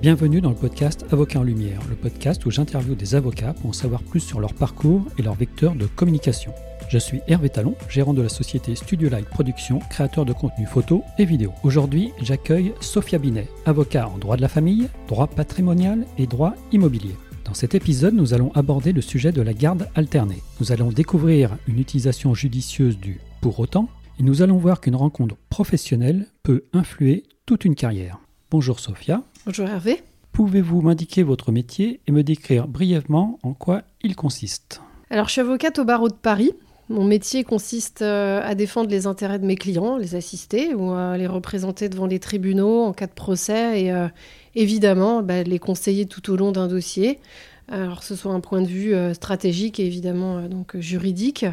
Bienvenue 0.00 0.40
dans 0.40 0.48
le 0.48 0.56
podcast 0.56 1.04
Avocat 1.12 1.40
en 1.40 1.42
Lumière, 1.42 1.82
le 1.90 1.94
podcast 1.94 2.46
où 2.46 2.50
j'interviewe 2.50 2.94
des 2.94 3.14
avocats 3.14 3.52
pour 3.52 3.68
en 3.68 3.74
savoir 3.74 4.02
plus 4.02 4.20
sur 4.20 4.40
leur 4.40 4.54
parcours 4.54 5.04
et 5.18 5.22
leur 5.22 5.34
vecteur 5.34 5.74
de 5.74 5.84
communication. 5.84 6.54
Je 6.88 6.96
suis 6.96 7.20
Hervé 7.28 7.50
Talon, 7.50 7.74
gérant 7.86 8.14
de 8.14 8.22
la 8.22 8.30
société 8.30 8.74
Studio 8.76 9.10
Light 9.10 9.26
Production, 9.26 9.78
créateur 9.90 10.24
de 10.24 10.32
contenu 10.32 10.64
photo 10.64 11.04
et 11.18 11.26
vidéo. 11.26 11.52
Aujourd'hui, 11.64 12.12
j'accueille 12.22 12.72
Sophia 12.80 13.18
Binet, 13.18 13.48
avocat 13.66 14.08
en 14.08 14.16
droit 14.16 14.38
de 14.38 14.40
la 14.40 14.48
famille, 14.48 14.88
droit 15.06 15.26
patrimonial 15.26 16.06
et 16.16 16.26
droit 16.26 16.54
immobilier. 16.72 17.14
Dans 17.44 17.52
cet 17.52 17.74
épisode, 17.74 18.14
nous 18.14 18.32
allons 18.32 18.52
aborder 18.54 18.92
le 18.92 19.02
sujet 19.02 19.32
de 19.32 19.42
la 19.42 19.52
garde 19.52 19.86
alternée. 19.94 20.42
Nous 20.60 20.72
allons 20.72 20.92
découvrir 20.92 21.58
une 21.68 21.78
utilisation 21.78 22.32
judicieuse 22.32 22.98
du 22.98 23.20
pour 23.42 23.60
autant 23.60 23.90
et 24.18 24.22
nous 24.22 24.40
allons 24.40 24.56
voir 24.56 24.80
qu'une 24.80 24.96
rencontre 24.96 25.36
professionnelle 25.50 26.26
peut 26.42 26.64
influer 26.72 27.24
toute 27.44 27.66
une 27.66 27.74
carrière. 27.74 28.18
Bonjour 28.50 28.80
Sophia. 28.80 29.22
Bonjour 29.46 29.68
Hervé. 29.68 30.02
Pouvez-vous 30.32 30.82
m'indiquer 30.82 31.22
votre 31.22 31.52
métier 31.52 32.00
et 32.08 32.10
me 32.10 32.24
décrire 32.24 32.66
brièvement 32.66 33.38
en 33.44 33.52
quoi 33.52 33.82
il 34.02 34.16
consiste? 34.16 34.80
Alors, 35.08 35.28
je 35.28 35.32
suis 35.32 35.40
avocate 35.40 35.78
au 35.78 35.84
barreau 35.84 36.08
de 36.08 36.14
Paris. 36.14 36.50
Mon 36.88 37.04
métier 37.04 37.44
consiste 37.44 38.02
euh, 38.02 38.40
à 38.42 38.56
défendre 38.56 38.90
les 38.90 39.06
intérêts 39.06 39.38
de 39.38 39.46
mes 39.46 39.54
clients, 39.54 39.96
les 39.96 40.16
assister 40.16 40.74
ou 40.74 40.90
à 40.90 41.16
les 41.16 41.28
représenter 41.28 41.88
devant 41.88 42.06
les 42.06 42.18
tribunaux 42.18 42.82
en 42.82 42.92
cas 42.92 43.06
de 43.06 43.12
procès 43.12 43.82
et 43.82 43.92
euh, 43.92 44.08
évidemment 44.56 45.22
bah, 45.22 45.44
les 45.44 45.60
conseiller 45.60 46.06
tout 46.06 46.32
au 46.32 46.36
long 46.36 46.50
d'un 46.50 46.66
dossier. 46.66 47.20
Alors, 47.68 48.00
que 48.00 48.04
ce 48.04 48.16
soit 48.16 48.32
un 48.32 48.40
point 48.40 48.62
de 48.62 48.66
vue 48.66 48.94
euh, 48.94 49.14
stratégique 49.14 49.78
et 49.78 49.86
évidemment 49.86 50.48
donc 50.48 50.76
juridique. 50.76 51.46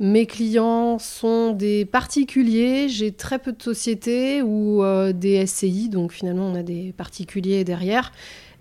Mes 0.00 0.26
clients 0.26 0.98
sont 0.98 1.52
des 1.52 1.84
particuliers, 1.84 2.88
j'ai 2.88 3.12
très 3.12 3.38
peu 3.38 3.52
de 3.52 3.62
sociétés 3.62 4.42
ou 4.42 4.82
euh, 4.82 5.12
des 5.12 5.46
SCI, 5.46 5.88
donc 5.88 6.12
finalement 6.12 6.46
on 6.48 6.56
a 6.56 6.64
des 6.64 6.92
particuliers 6.92 7.62
derrière, 7.62 8.10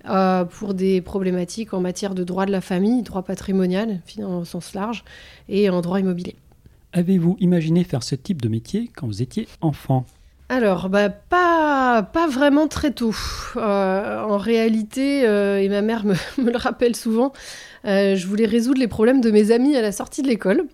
euh, 0.07 0.45
pour 0.45 0.75
des 0.75 1.01
problématiques 1.01 1.73
en 1.73 1.81
matière 1.81 2.13
de 2.13 2.23
droit 2.23 2.45
de 2.45 2.51
la 2.51 2.61
famille, 2.61 3.01
droit 3.01 3.23
patrimonial, 3.23 4.01
au 4.19 4.45
sens 4.45 4.75
large, 4.75 5.03
et 5.49 5.71
en 5.71 5.81
droit 5.81 5.99
immobilier. 5.99 6.35
Avez-vous 6.91 7.35
imaginé 7.39 7.83
faire 7.83 8.03
ce 8.03 8.13
type 8.13 8.39
de 8.39 8.49
métier 8.49 8.91
quand 8.95 9.07
vous 9.07 9.23
étiez 9.23 9.47
enfant? 9.61 10.05
Alors, 10.49 10.89
bah, 10.89 11.09
pas, 11.09 12.05
vraiment 12.29 12.67
très 12.67 12.91
tôt. 12.91 13.15
Euh, 13.55 14.21
en 14.21 14.37
réalité, 14.37 15.21
et 15.23 15.69
ma 15.69 15.81
mère 15.81 16.05
me, 16.05 16.15
le 16.37 16.57
rappelle 16.57 16.95
souvent, 16.95 17.33
euh, 17.85 18.15
je 18.15 18.27
voulais 18.27 18.45
résoudre 18.45 18.79
les 18.79 18.87
problèmes 18.87 19.19
de 19.19 19.29
mes 19.29 19.51
amis 19.51 19.75
à 19.75 19.81
la 19.81 19.91
sortie 19.91 20.21
de 20.21 20.27
l'école. 20.27 20.65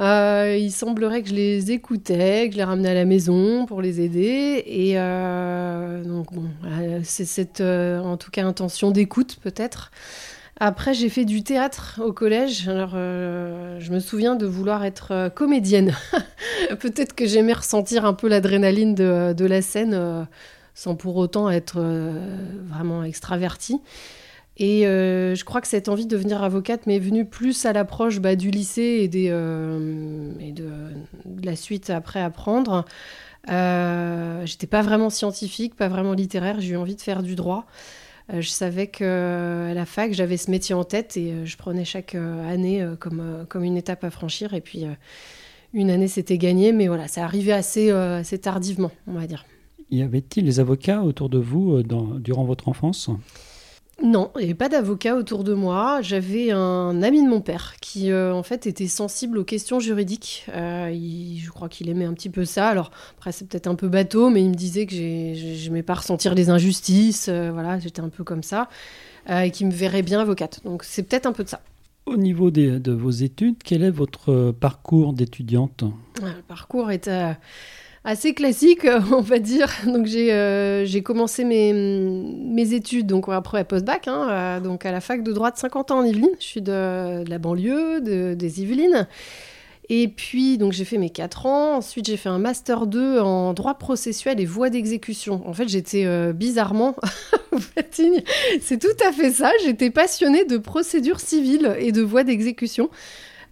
Euh, 0.00 0.56
il 0.58 0.70
semblerait 0.70 1.22
que 1.22 1.28
je 1.28 1.34
les 1.34 1.72
écoutais, 1.72 2.46
que 2.46 2.52
je 2.52 2.58
les 2.58 2.64
ramenais 2.64 2.90
à 2.90 2.94
la 2.94 3.04
maison 3.04 3.66
pour 3.66 3.82
les 3.82 4.00
aider. 4.00 4.62
Et 4.66 4.92
euh, 4.96 6.04
donc, 6.04 6.32
bon, 6.32 6.44
c'est 7.02 7.24
cette, 7.24 7.60
en 7.60 8.16
tout 8.16 8.30
cas, 8.30 8.44
intention 8.44 8.90
d'écoute 8.90 9.38
peut-être. 9.42 9.90
Après, 10.60 10.92
j'ai 10.92 11.08
fait 11.08 11.24
du 11.24 11.42
théâtre 11.42 12.00
au 12.04 12.12
collège. 12.12 12.68
Alors, 12.68 12.90
je 12.92 13.90
me 13.90 13.98
souviens 13.98 14.36
de 14.36 14.46
vouloir 14.46 14.84
être 14.84 15.30
comédienne. 15.34 15.96
Peut-être 16.80 17.14
que 17.14 17.26
j'aimais 17.26 17.54
ressentir 17.54 18.04
un 18.04 18.12
peu 18.12 18.28
l'adrénaline 18.28 18.94
de, 18.94 19.44
la 19.46 19.62
scène 19.62 20.26
sans 20.74 20.96
pour 20.96 21.16
autant 21.16 21.48
être 21.50 21.82
vraiment 22.68 23.02
extravertie. 23.04 23.80
Et 24.60 24.86
euh, 24.86 25.34
je 25.34 25.42
crois 25.46 25.62
que 25.62 25.66
cette 25.66 25.88
envie 25.88 26.04
de 26.04 26.14
devenir 26.14 26.42
avocate 26.42 26.86
m'est 26.86 26.98
venue 26.98 27.24
plus 27.24 27.64
à 27.64 27.72
l'approche 27.72 28.20
bah, 28.20 28.36
du 28.36 28.50
lycée 28.50 29.08
et, 29.10 29.30
euh, 29.30 30.32
de, 30.52 31.46
la 31.46 31.56
suite 31.56 31.88
après 31.88 32.20
apprendre. 32.20 32.84
Euh, 33.50 34.44
J'étais 34.44 34.66
pas 34.66 34.82
vraiment 34.82 35.08
scientifique, 35.08 35.74
pas 35.76 35.88
vraiment 35.88 36.12
littéraire, 36.12 36.60
j'ai 36.60 36.74
eu 36.74 36.76
envie 36.76 36.94
de 36.94 37.00
faire 37.00 37.22
du 37.22 37.36
droit. 37.36 37.64
Euh, 38.32 38.40
je 38.40 38.48
savais 38.48 38.86
qu'à 38.86 39.74
la 39.74 39.86
fac, 39.86 40.12
j'avais 40.12 40.36
ce 40.36 40.50
métier 40.50 40.74
en 40.74 40.84
tête 40.84 41.16
et 41.16 41.44
je 41.44 41.56
prenais 41.56 41.84
chaque 41.84 42.14
année 42.14 42.86
comme, 42.98 43.46
comme 43.48 43.64
une 43.64 43.76
étape 43.76 44.04
à 44.04 44.10
franchir. 44.10 44.54
Et 44.54 44.60
puis, 44.60 44.84
une 45.72 45.90
année, 45.90 46.08
c'était 46.08 46.38
gagné, 46.38 46.72
mais 46.72 46.88
voilà, 46.88 47.08
ça 47.08 47.24
arrivait 47.24 47.52
assez, 47.52 47.90
assez 47.90 48.38
tardivement, 48.38 48.90
on 49.06 49.12
va 49.12 49.26
dire. 49.26 49.44
Y 49.90 50.02
avait-il 50.02 50.44
des 50.44 50.60
avocats 50.60 51.02
autour 51.02 51.28
de 51.28 51.38
vous 51.38 51.82
durant 51.82 52.44
votre 52.44 52.68
enfance? 52.68 53.10
Non, 54.02 54.30
il 54.36 54.38
n'y 54.40 54.44
avait 54.44 54.54
pas 54.54 54.68
d'avocat 54.68 55.16
autour 55.16 55.44
de 55.44 55.52
moi. 55.52 56.00
J'avais 56.00 56.50
un 56.50 57.02
ami 57.02 57.22
de 57.22 57.28
mon 57.28 57.40
père 57.40 57.74
qui, 57.80 58.10
euh, 58.10 58.32
en 58.32 58.42
fait, 58.42 58.66
était 58.66 58.86
sensible 58.86 59.38
aux 59.38 59.44
questions 59.44 59.78
juridiques. 59.78 60.46
Euh, 60.54 60.90
je 60.92 61.50
crois 61.50 61.68
qu'il 61.68 61.88
aimait 61.88 62.06
un 62.06 62.14
petit 62.14 62.30
peu 62.30 62.44
ça. 62.44 62.68
Alors, 62.68 62.90
après, 63.18 63.32
c'est 63.32 63.46
peut-être 63.46 63.66
un 63.66 63.74
peu 63.74 63.88
bateau, 63.88 64.30
mais 64.30 64.42
il 64.42 64.50
me 64.50 64.54
disait 64.54 64.86
que 64.86 64.94
je 64.94 65.64
n'aimais 65.64 65.82
pas 65.82 65.94
ressentir 65.94 66.34
les 66.34 66.50
injustices. 66.50 67.28
Euh, 67.28 67.50
voilà, 67.52 67.78
j'étais 67.78 68.00
un 68.00 68.08
peu 68.08 68.24
comme 68.24 68.42
ça. 68.42 68.68
et 69.28 69.50
qu'il 69.50 69.66
me 69.66 69.72
verrait 69.72 70.02
bien 70.02 70.20
avocate. 70.20 70.60
Donc, 70.64 70.82
c'est 70.82 71.02
peut-être 71.02 71.26
un 71.26 71.32
peu 71.32 71.44
de 71.44 71.48
ça. 71.48 71.60
Au 72.06 72.16
niveau 72.16 72.50
de 72.50 72.92
vos 72.92 73.10
études, 73.10 73.56
quel 73.62 73.82
est 73.84 73.90
votre 73.90 74.52
parcours 74.52 75.12
d'étudiante? 75.12 75.84
Le 76.22 76.42
parcours 76.48 76.90
est 76.90 77.08
assez 78.04 78.34
classique, 78.34 78.86
on 79.12 79.20
va 79.20 79.38
dire. 79.38 79.68
Donc 79.86 80.06
j'ai 80.06 80.32
euh, 80.32 81.00
commencé 81.02 81.44
mes, 81.44 81.72
mes, 81.72 82.74
études 82.74 83.06
donc 83.06 83.28
après 83.28 83.64
post-bac, 83.64 84.08
hein, 84.08 84.28
euh, 84.30 84.60
donc 84.60 84.86
à 84.86 84.92
la 84.92 85.00
fac 85.00 85.22
de 85.22 85.32
droit 85.32 85.50
de 85.50 85.58
50 85.58 85.90
ans 85.90 85.98
en 85.98 86.04
Yvelines. 86.04 86.28
Je 86.38 86.44
suis 86.44 86.62
de, 86.62 87.28
la 87.28 87.38
banlieue, 87.38 88.00
de, 88.00 88.34
des 88.34 88.62
Yvelines. 88.62 89.06
Et 89.92 90.06
puis, 90.06 90.56
donc 90.56 90.72
j'ai 90.72 90.84
fait 90.84 90.98
mes 90.98 91.10
4 91.10 91.46
ans. 91.46 91.76
Ensuite, 91.78 92.06
j'ai 92.06 92.16
fait 92.16 92.28
un 92.28 92.38
master 92.38 92.86
2 92.86 93.18
en 93.18 93.52
droit 93.54 93.74
processuel 93.74 94.40
et 94.40 94.46
voie 94.46 94.70
d'exécution. 94.70 95.42
En 95.46 95.52
fait, 95.52 95.68
j'étais 95.68 96.04
euh, 96.06 96.32
bizarrement, 96.32 96.94
c'est 98.60 98.78
tout 98.78 99.04
à 99.04 99.10
fait 99.10 99.32
ça. 99.32 99.50
J'étais 99.64 99.90
passionnée 99.90 100.44
de 100.44 100.58
procédure 100.58 101.18
civile 101.18 101.76
et 101.80 101.90
de 101.90 102.02
voie 102.02 102.22
d'exécution. 102.22 102.88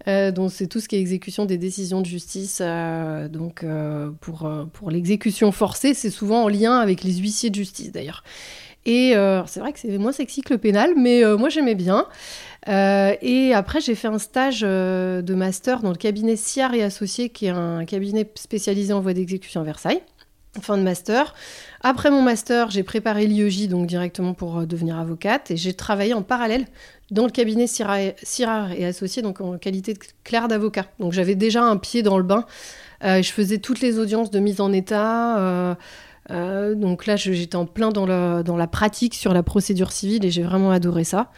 Euh, 0.07 0.31
donc 0.31 0.51
c'est 0.51 0.67
tout 0.67 0.79
ce 0.79 0.87
qui 0.87 0.95
est 0.95 0.99
exécution 0.99 1.45
des 1.45 1.57
décisions 1.57 2.01
de 2.01 2.05
justice. 2.05 2.59
Euh, 2.61 3.27
donc 3.27 3.63
euh, 3.63 4.09
pour, 4.21 4.49
pour 4.73 4.91
l'exécution 4.91 5.51
forcée, 5.51 5.93
c'est 5.93 6.09
souvent 6.09 6.43
en 6.43 6.47
lien 6.47 6.79
avec 6.79 7.03
les 7.03 7.13
huissiers 7.13 7.49
de 7.49 7.55
justice 7.55 7.91
d'ailleurs. 7.91 8.23
Et 8.85 9.13
c'est 9.45 9.59
vrai 9.59 9.71
que 9.73 9.79
c'est 9.79 9.97
moins 9.97 10.13
sexy 10.13 10.41
que 10.41 10.53
le 10.53 10.57
pénal, 10.57 10.93
mais 10.95 11.21
moi 11.37 11.49
j'aimais 11.49 11.75
bien. 11.75 12.07
et 12.65 13.51
après, 13.53 13.81
j'ai 13.81 13.93
fait 13.93 14.07
un 14.07 14.17
stage 14.17 14.61
de 14.61 15.33
master 15.35 15.81
dans 15.81 15.91
le 15.91 15.97
cabinet 15.97 16.35
Siar 16.35 16.73
et 16.73 16.81
Associés, 16.81 17.29
qui 17.29 17.47
est 17.47 17.49
un 17.49 17.85
cabinet 17.85 18.27
spécialisé 18.35 18.93
en 18.93 19.01
voie 19.01 19.13
d'exécution 19.13 19.61
à 19.61 19.63
Versailles 19.63 20.01
fin 20.61 20.77
de 20.77 20.83
master. 20.83 21.33
Après 21.81 22.11
mon 22.11 22.21
master, 22.21 22.71
j'ai 22.71 22.83
préparé 22.83 23.25
l'IEJ 23.25 23.69
donc 23.69 23.87
directement 23.87 24.33
pour 24.33 24.67
devenir 24.67 24.97
avocate 24.97 25.51
et 25.51 25.57
j'ai 25.57 25.73
travaillé 25.73 26.13
en 26.13 26.23
parallèle 26.23 26.65
dans 27.11 27.25
le 27.25 27.31
cabinet 27.31 27.67
Syrah 27.67 28.75
et 28.75 28.85
Associés, 28.85 29.21
donc 29.21 29.41
en 29.41 29.57
qualité 29.57 29.93
de 29.93 29.99
clerc 30.23 30.47
d'avocat. 30.47 30.85
Donc 30.99 31.13
j'avais 31.13 31.35
déjà 31.35 31.63
un 31.63 31.77
pied 31.77 32.03
dans 32.03 32.17
le 32.17 32.23
bain. 32.23 32.45
Euh, 33.03 33.21
je 33.21 33.31
faisais 33.31 33.59
toutes 33.59 33.81
les 33.81 33.99
audiences 33.99 34.31
de 34.31 34.39
mise 34.39 34.61
en 34.61 34.71
état. 34.71 35.39
Euh, 35.39 35.75
euh, 36.31 36.75
donc 36.75 37.05
là, 37.05 37.15
j'étais 37.15 37.55
en 37.55 37.65
plein 37.65 37.89
dans, 37.89 38.43
dans, 38.43 38.57
la 38.57 38.67
pratique 38.67 39.15
sur 39.15 39.33
la 39.33 39.43
procédure 39.43 39.91
civile 39.91 40.25
et 40.25 40.31
j'ai 40.31 40.43
vraiment 40.43 40.71
adoré 40.71 41.03
ça. 41.03 41.31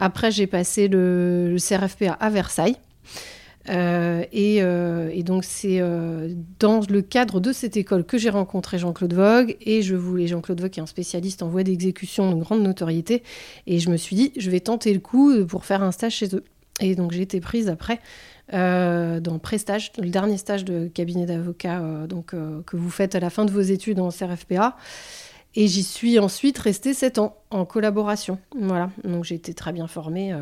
Après, 0.00 0.30
j'ai 0.30 0.46
passé 0.46 0.88
le, 0.88 1.52
le 1.52 1.58
CRFPA 1.58 2.16
à 2.18 2.30
Versailles. 2.30 2.76
Euh, 3.68 4.24
euh, 4.34 5.10
et, 5.12 5.22
donc 5.22 5.44
c'est 5.44 5.80
euh, 5.80 6.34
dans 6.58 6.80
le 6.88 7.02
cadre 7.02 7.40
de 7.40 7.52
cette 7.52 7.76
école 7.76 8.04
que 8.04 8.18
j'ai 8.18 8.30
rencontré 8.30 8.78
Jean-Claude 8.78 9.14
Vogue 9.14 9.56
et 9.60 9.82
je 9.82 9.94
voulais 9.94 10.26
Jean-Claude 10.26 10.60
Vogue 10.60 10.72
est 10.76 10.80
un 10.80 10.86
spécialiste 10.86 11.42
en 11.42 11.48
voie 11.48 11.62
d'exécution 11.62 12.34
de 12.34 12.40
grande 12.40 12.62
notoriété 12.62 13.22
et 13.66 13.78
je 13.78 13.90
me 13.90 13.96
suis 13.96 14.16
dit 14.16 14.32
je 14.36 14.50
vais 14.50 14.60
tenter 14.60 14.92
le 14.92 15.00
coup 15.00 15.32
pour 15.46 15.64
faire 15.64 15.82
un 15.82 15.92
stage 15.92 16.14
chez 16.14 16.34
eux. 16.34 16.44
Et 16.80 16.96
donc 16.96 17.12
j'ai 17.12 17.22
été 17.22 17.40
prise 17.40 17.68
après 17.68 18.00
dans 18.50 19.38
Prestage, 19.40 19.92
le 19.98 20.10
dernier 20.10 20.36
stage 20.36 20.64
de 20.64 20.88
cabinet 20.88 21.26
d'avocat 21.26 22.06
donc 22.08 22.34
que 22.66 22.76
vous 22.76 22.90
faites 22.90 23.14
à 23.14 23.20
la 23.20 23.30
fin 23.30 23.44
de 23.44 23.50
vos 23.50 23.60
études 23.60 24.00
en 24.00 24.08
CRFPA. 24.08 24.76
Et 25.54 25.68
j'y 25.68 25.82
suis 25.82 26.18
ensuite 26.18 26.58
restée 26.58 26.94
7 26.94 27.18
ans 27.18 27.36
en 27.50 27.66
collaboration. 27.66 28.38
Voilà, 28.58 28.90
donc 29.04 29.24
j'ai 29.24 29.34
été 29.34 29.52
très 29.52 29.72
bien 29.72 29.86
formée 29.86 30.34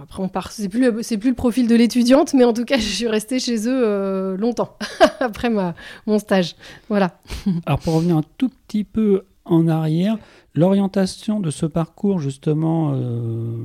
après, 0.00 0.22
on 0.22 0.28
part. 0.28 0.52
C'est 0.52 0.68
plus, 0.68 1.02
c'est 1.02 1.18
plus 1.18 1.30
le 1.30 1.36
profil 1.36 1.66
de 1.66 1.74
l'étudiante, 1.74 2.34
mais 2.34 2.44
en 2.44 2.52
tout 2.52 2.64
cas, 2.64 2.78
je 2.78 2.88
suis 2.88 3.08
restée 3.08 3.38
chez 3.40 3.68
eux 3.68 3.82
euh, 3.84 4.36
longtemps 4.36 4.76
après 5.20 5.50
ma, 5.50 5.74
mon 6.06 6.18
stage. 6.18 6.54
Voilà. 6.88 7.18
Alors, 7.66 7.80
pour 7.80 7.94
revenir 7.94 8.16
un 8.16 8.24
tout 8.38 8.50
petit 8.68 8.84
peu 8.84 9.24
en 9.44 9.66
arrière, 9.66 10.18
l'orientation 10.54 11.40
de 11.40 11.50
ce 11.50 11.66
parcours, 11.66 12.20
justement, 12.20 12.92
euh, 12.94 13.56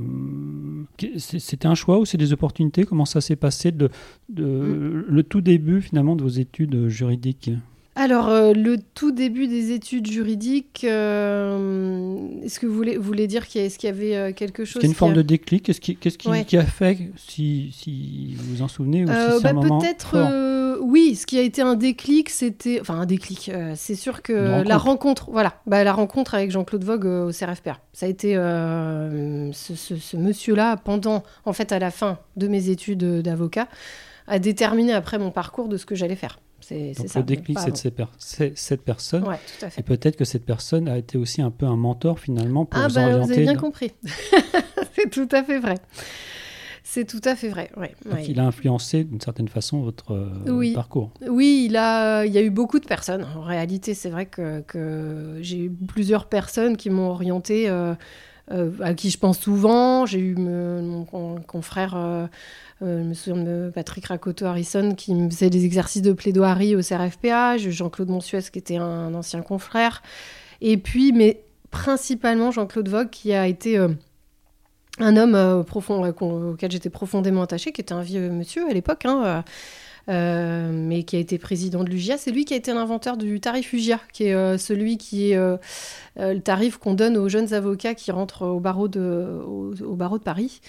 c'était 1.18 1.66
un 1.66 1.76
choix 1.76 2.00
ou 2.00 2.04
c'est 2.04 2.18
des 2.18 2.32
opportunités? 2.32 2.84
Comment 2.84 3.04
ça 3.04 3.20
s'est 3.20 3.36
passé 3.36 3.70
de, 3.70 3.88
de 4.28 4.44
mm. 4.44 5.04
le 5.08 5.22
tout 5.22 5.40
début, 5.40 5.80
finalement, 5.80 6.16
de 6.16 6.22
vos 6.22 6.28
études 6.28 6.88
juridiques? 6.88 7.52
Alors, 7.98 8.28
euh, 8.28 8.52
le 8.52 8.76
tout 8.94 9.10
début 9.10 9.48
des 9.48 9.72
études 9.72 10.06
juridiques, 10.06 10.84
euh, 10.84 12.16
est-ce 12.44 12.60
que 12.60 12.66
vous 12.66 12.74
voulez, 12.74 12.96
voulez 12.96 13.26
dire 13.26 13.48
qu'il 13.48 13.60
y, 13.60 13.68
y, 13.68 13.86
avait 13.88 14.16
euh, 14.16 14.32
quelque 14.32 14.64
chose 14.64 14.74
C'était 14.74 14.86
une 14.86 14.94
forme 14.94 15.14
de 15.14 15.22
déclic 15.22 15.64
Qu'est-ce 15.64 15.80
qui, 15.80 15.96
qui, 15.96 16.44
qui, 16.44 16.56
a 16.56 16.64
fait, 16.64 17.10
si, 17.16 17.70
si, 17.72 18.34
vous 18.36 18.54
vous 18.54 18.62
en 18.62 18.68
souvenez 18.68 19.02
ou 19.02 19.08
si 19.08 19.42
bah, 19.42 19.52
Peut-être, 19.52 20.78
oui, 20.80 21.16
ce 21.16 21.26
qui 21.26 21.38
a 21.40 21.42
été 21.42 21.60
un 21.60 21.74
déclic, 21.74 22.30
c'était. 22.30 22.80
Enfin, 22.80 23.00
un 23.00 23.06
déclic. 23.06 23.50
c'est 23.74 23.96
sûr 23.96 24.22
que 24.22 24.62
la 24.62 24.78
rencontre, 24.78 25.28
voilà, 25.32 25.54
bah, 25.66 25.82
la 25.82 25.92
rencontre 25.92 26.34
avec 26.36 26.52
Jean-Claude 26.52 26.84
Vogue 26.84 27.04
au 27.04 27.32
CRFPR. 27.32 27.80
Ça 27.92 28.06
a 28.06 28.08
été 28.08 28.34
ce, 28.34 29.74
ce- 29.74 29.96
ce 29.96 30.16
monsieur-là, 30.16 30.76
pendant, 30.76 31.24
en 31.44 31.52
fait, 31.52 31.72
à 31.72 31.80
la 31.80 31.90
fin 31.90 32.18
de 32.36 32.46
mes 32.46 32.68
études 32.70 33.22
d'avocat, 33.22 33.66
a 34.28 34.38
déterminé 34.38 34.92
après 34.92 35.18
mon 35.18 35.32
parcours 35.32 35.68
de 35.68 35.76
ce 35.76 35.84
que 35.84 35.96
j'allais 35.96 36.14
faire. 36.14 36.38
C'est 36.68 36.92
Donc 36.98 37.08
ça. 37.08 37.20
le 37.20 37.24
déclic, 37.24 37.58
c'est 37.58 37.64
de 37.66 37.70
avant. 37.70 37.76
ces 37.76 37.90
per- 37.90 38.04
c'est 38.18 38.58
cette 38.58 38.82
personne. 38.82 39.24
Ouais, 39.26 39.36
tout 39.58 39.64
à 39.64 39.70
fait. 39.70 39.80
Et 39.80 39.84
peut-être 39.84 40.16
que 40.16 40.24
cette 40.26 40.44
personne 40.44 40.86
a 40.88 40.98
été 40.98 41.16
aussi 41.16 41.40
un 41.40 41.50
peu 41.50 41.64
un 41.64 41.76
mentor 41.76 42.18
finalement 42.18 42.66
pour 42.66 42.78
Ah, 42.78 42.88
vous 42.88 42.94
bah, 42.94 43.08
vous 43.08 43.14
orienter. 43.14 43.32
avez 43.34 43.42
bien 43.44 43.54
dans- 43.54 43.60
compris. 43.60 43.92
c'est 44.94 45.10
tout 45.10 45.28
à 45.32 45.42
fait 45.42 45.58
vrai. 45.60 45.76
C'est 46.84 47.04
tout 47.06 47.20
à 47.24 47.36
fait 47.36 47.48
vrai, 47.48 47.70
ouais. 47.76 47.94
Donc 48.04 48.14
ouais. 48.14 48.24
il 48.28 48.40
a 48.40 48.44
influencé 48.46 49.04
d'une 49.04 49.20
certaine 49.20 49.48
façon 49.48 49.82
votre 49.82 50.12
euh, 50.14 50.30
Oui. 50.50 50.72
parcours. 50.72 51.10
Oui, 51.28 51.66
il, 51.68 51.76
a, 51.76 52.24
il 52.24 52.32
y 52.32 52.38
a 52.38 52.42
eu 52.42 52.48
beaucoup 52.50 52.78
de 52.80 52.86
personnes. 52.86 53.26
En 53.36 53.42
réalité, 53.42 53.92
c'est 53.92 54.08
vrai 54.08 54.24
que, 54.26 54.60
que 54.62 55.36
j'ai 55.42 55.58
eu 55.64 55.70
plusieurs 55.70 56.26
personnes 56.26 56.76
qui 56.78 56.88
m'ont 56.88 57.10
orienté, 57.10 57.68
euh, 57.68 57.94
euh, 58.50 58.70
à 58.80 58.94
qui 58.94 59.10
je 59.10 59.18
pense 59.18 59.38
souvent. 59.38 60.06
J'ai 60.06 60.18
eu 60.20 60.34
mon 60.36 61.04
con- 61.04 61.40
confrère, 61.46 61.94
euh, 61.96 62.26
euh, 62.82 63.04
me 63.04 63.14
souviens 63.14 63.42
de 63.42 63.70
Patrick 63.74 64.06
Rakoto-Harrison, 64.06 64.94
qui 64.94 65.14
me 65.14 65.28
faisait 65.30 65.50
des 65.50 65.64
exercices 65.64 66.02
de 66.02 66.12
plaidoirie 66.12 66.76
au 66.76 66.80
CRFPA. 66.80 67.56
J'ai 67.58 67.68
eu 67.68 67.72
Jean-Claude 67.72 68.08
Monsuès, 68.08 68.50
qui 68.50 68.58
était 68.58 68.76
un, 68.76 69.14
ancien 69.14 69.42
confrère. 69.42 70.02
Et 70.60 70.76
puis, 70.76 71.12
mais 71.12 71.42
principalement 71.70 72.50
Jean-Claude 72.50 72.88
Vogue, 72.88 73.10
qui 73.10 73.32
a 73.32 73.46
été... 73.46 73.78
euh, 73.78 73.88
un 75.00 75.16
homme 75.16 75.64
profond, 75.64 76.04
auquel 76.08 76.72
j'étais 76.72 76.90
profondément 76.90 77.42
attachée, 77.42 77.70
qui 77.70 77.80
était 77.80 77.92
un 77.92 78.02
vieux 78.02 78.30
monsieur 78.30 78.68
à 78.68 78.72
l'époque, 78.72 79.04
hein, 79.04 79.44
euh, 80.08 80.70
mais 80.72 81.02
qui 81.02 81.16
a 81.16 81.18
été 81.18 81.36
président 81.36 81.84
de 81.84 81.90
l'UGIA. 81.90 82.16
C'est 82.16 82.30
lui 82.30 82.46
qui 82.46 82.54
a 82.54 82.56
été 82.56 82.72
l'inventeur 82.72 83.18
du 83.18 83.40
tarif 83.40 83.74
UGIA, 83.74 84.00
qui 84.12 84.24
est 84.24 84.34
euh, 84.34 84.56
celui 84.56 84.96
qui 84.96 85.32
est 85.32 85.36
euh, 85.36 85.58
le 86.16 86.40
tarif 86.40 86.78
qu'on 86.78 86.94
donne 86.94 87.18
aux 87.18 87.28
jeunes 87.28 87.52
avocats 87.52 87.94
qui 87.94 88.10
rentrent 88.10 88.46
au 88.46 88.58
barreau 88.58 88.88
de, 88.88 89.42
au, 89.46 89.74
au 89.82 89.96
barreau 89.96 90.16
de 90.16 90.22
Paris, 90.22 90.60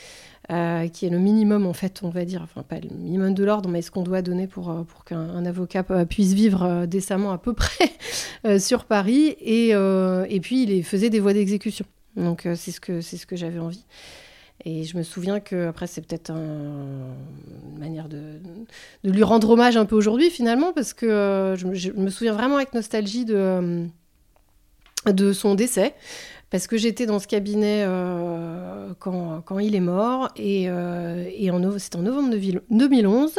qui 0.50 1.06
est 1.06 1.10
le 1.10 1.20
minimum, 1.20 1.68
en 1.68 1.74
fait, 1.74 2.02
on 2.04 2.10
va 2.10 2.26
dire, 2.26 2.42
enfin 2.42 2.64
pas 2.64 2.80
le 2.80 2.90
minimum 2.90 3.34
de 3.34 3.44
l'ordre, 3.44 3.70
mais 3.70 3.82
ce 3.82 3.92
qu'on 3.92 4.02
doit 4.02 4.22
donner 4.22 4.48
pour, 4.48 4.76
pour 4.88 5.06
qu'un 5.06 5.20
un 5.20 5.46
avocat 5.46 5.84
puisse 6.06 6.34
vivre 6.34 6.86
décemment 6.86 7.32
à 7.32 7.38
peu 7.38 7.54
près 8.44 8.60
sur 8.60 8.86
Paris. 8.86 9.36
Et, 9.40 9.70
et 9.70 10.40
puis, 10.42 10.64
il 10.64 10.84
faisait 10.84 11.10
des 11.10 11.20
voies 11.20 11.34
d'exécution. 11.34 11.86
Donc, 12.16 12.48
c'est 12.56 12.72
ce 12.72 12.82
que, 12.82 13.00
ce 13.00 13.26
que 13.26 13.36
j'avais 13.36 13.60
envie. 13.60 13.86
Et 14.66 14.84
je 14.84 14.98
me 14.98 15.04
souviens 15.04 15.40
que, 15.40 15.68
après, 15.68 15.88
c'est 15.88 16.02
peut-être 16.06 16.32
un- 16.32 17.16
une 17.74 17.80
manière 17.80 18.10
de, 18.10 18.20
de 19.04 19.12
lui 19.12 19.24
rendre 19.24 19.50
hommage 19.52 19.78
un 19.78 19.86
peu 19.86 19.96
aujourd'hui, 19.96 20.30
finalement, 20.30 20.74
parce 20.74 20.94
que 20.94 21.06
euh, 21.06 21.56
je, 21.56 21.66
me- 21.68 21.74
souviens 22.10 22.34
vraiment 22.34 22.58
avec 22.58 22.74
nostalgie 22.74 23.24
de, 23.26 23.36
euh, 23.36 23.86
de 25.08 25.34
son 25.34 25.56
décès. 25.56 25.96
Parce 26.50 26.66
que 26.66 26.78
j'étais 26.78 27.06
dans 27.06 27.20
ce 27.20 27.28
cabinet 27.28 27.84
euh, 27.86 28.92
quand, 29.00 29.42
quand 29.46 29.60
il 29.60 29.76
est 29.76 29.80
mort, 29.80 30.30
et, 30.36 30.66
euh, 30.68 31.24
et 31.32 31.52
c'était 31.78 31.98
en 31.98 32.02
novembre 32.02 32.32
de- 32.32 32.64
2011. 32.72 33.36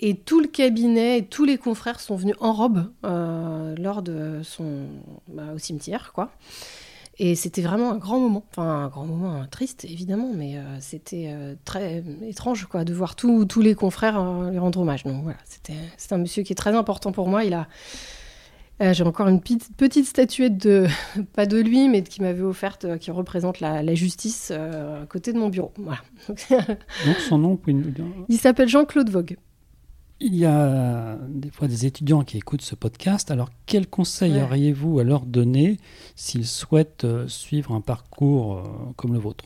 Et 0.00 0.16
tout 0.16 0.40
le 0.40 0.48
cabinet 0.48 1.18
et 1.18 1.24
tous 1.26 1.44
les 1.44 1.56
confrères 1.58 2.00
sont 2.00 2.16
venus 2.16 2.34
en 2.40 2.52
robe 2.52 2.90
lors 3.02 4.02
de 4.02 4.40
son. 4.42 4.86
bah, 5.28 5.44
au 5.54 5.58
cimetière, 5.58 6.12
quoi. 6.12 6.30
Et 7.22 7.34
c'était 7.34 7.60
vraiment 7.60 7.92
un 7.92 7.98
grand 7.98 8.18
moment. 8.18 8.46
Enfin, 8.50 8.84
un 8.84 8.88
grand 8.88 9.04
moment, 9.04 9.44
triste 9.50 9.84
évidemment, 9.84 10.30
mais 10.34 10.56
euh, 10.56 10.62
c'était 10.80 11.26
euh, 11.28 11.54
très 11.66 12.02
étrange 12.26 12.64
quoi, 12.64 12.82
de 12.84 12.94
voir 12.94 13.14
tous 13.14 13.44
tous 13.44 13.60
les 13.60 13.74
confrères 13.74 14.18
euh, 14.18 14.50
lui 14.50 14.58
rendre 14.58 14.80
hommage. 14.80 15.04
Donc 15.04 15.22
voilà, 15.22 15.36
c'était 15.44 15.74
c'est 15.98 16.12
un 16.14 16.18
monsieur 16.18 16.42
qui 16.44 16.54
est 16.54 16.56
très 16.56 16.74
important 16.74 17.12
pour 17.12 17.28
moi. 17.28 17.44
Il 17.44 17.52
a. 17.52 17.68
J'ai 18.94 19.04
encore 19.04 19.28
une 19.28 19.42
petite, 19.42 19.76
petite 19.76 20.06
statuette 20.06 20.56
de, 20.56 20.86
pas 21.34 21.44
de 21.44 21.58
lui, 21.58 21.90
mais 21.90 22.02
qui 22.02 22.22
m'avait 22.22 22.40
offerte, 22.40 22.96
qui 22.98 23.10
représente 23.10 23.60
la, 23.60 23.82
la 23.82 23.94
justice 23.94 24.50
à 24.52 25.04
côté 25.06 25.34
de 25.34 25.38
mon 25.38 25.50
bureau. 25.50 25.70
Voilà. 25.76 26.00
Donc 27.04 27.16
son 27.28 27.36
nom, 27.36 27.50
vous 27.50 27.56
pouvez 27.58 27.74
nous 27.74 27.90
dire- 27.90 28.06
Il 28.30 28.38
s'appelle 28.38 28.70
Jean-Claude 28.70 29.10
Vogue. 29.10 29.36
Il 30.20 30.34
y 30.36 30.44
a 30.46 31.16
des 31.28 31.50
fois 31.50 31.66
des 31.68 31.86
étudiants 31.86 32.22
qui 32.22 32.36
écoutent 32.38 32.62
ce 32.62 32.74
podcast. 32.74 33.30
Alors 33.30 33.48
quels 33.66 33.86
conseils 33.88 34.32
Ouais. 34.34 34.42
auriez-vous 34.42 34.98
à 35.00 35.04
leur 35.04 35.26
donner 35.26 35.78
s'ils 36.16 36.46
souhaitent 36.46 37.04
euh, 37.04 37.26
suivre 37.28 37.72
un 37.72 37.80
parcours 37.80 38.56
euh, 38.58 38.62
comme 38.96 39.12
le 39.12 39.18
vôtre? 39.18 39.44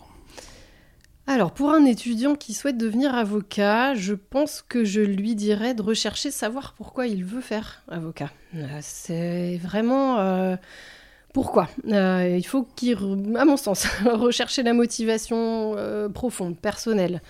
Alors, 1.27 1.53
pour 1.53 1.71
un 1.71 1.87
étudiant 1.87 2.35
qui 2.35 2.53
souhaite 2.53 2.77
devenir 2.77 3.15
avocat, 3.15 3.95
je 3.95 4.13
pense 4.13 4.61
que 4.69 4.85
je 4.85 5.01
lui 5.01 5.35
dirais 5.35 5.73
de 5.73 5.81
rechercher, 5.81 6.31
savoir 6.31 6.75
pourquoi 6.75 7.07
il 7.07 7.25
veut 7.25 7.41
faire 7.41 7.83
avocat. 7.89 8.31
Euh, 8.55 8.67
C'est 8.83 9.57
vraiment 9.63 10.19
euh, 10.19 10.57
pourquoi? 11.33 11.71
Euh, 11.91 12.37
il 12.39 12.45
faut 12.47 12.65
qu'il, 12.77 12.99
à 13.39 13.47
mon 13.47 13.57
sens, 13.57 13.87
rechercher 14.05 14.63
la 14.63 14.75
motivation 14.75 15.75
euh, 15.79 16.11
profonde, 16.11 16.59
personnelle. 16.59 17.23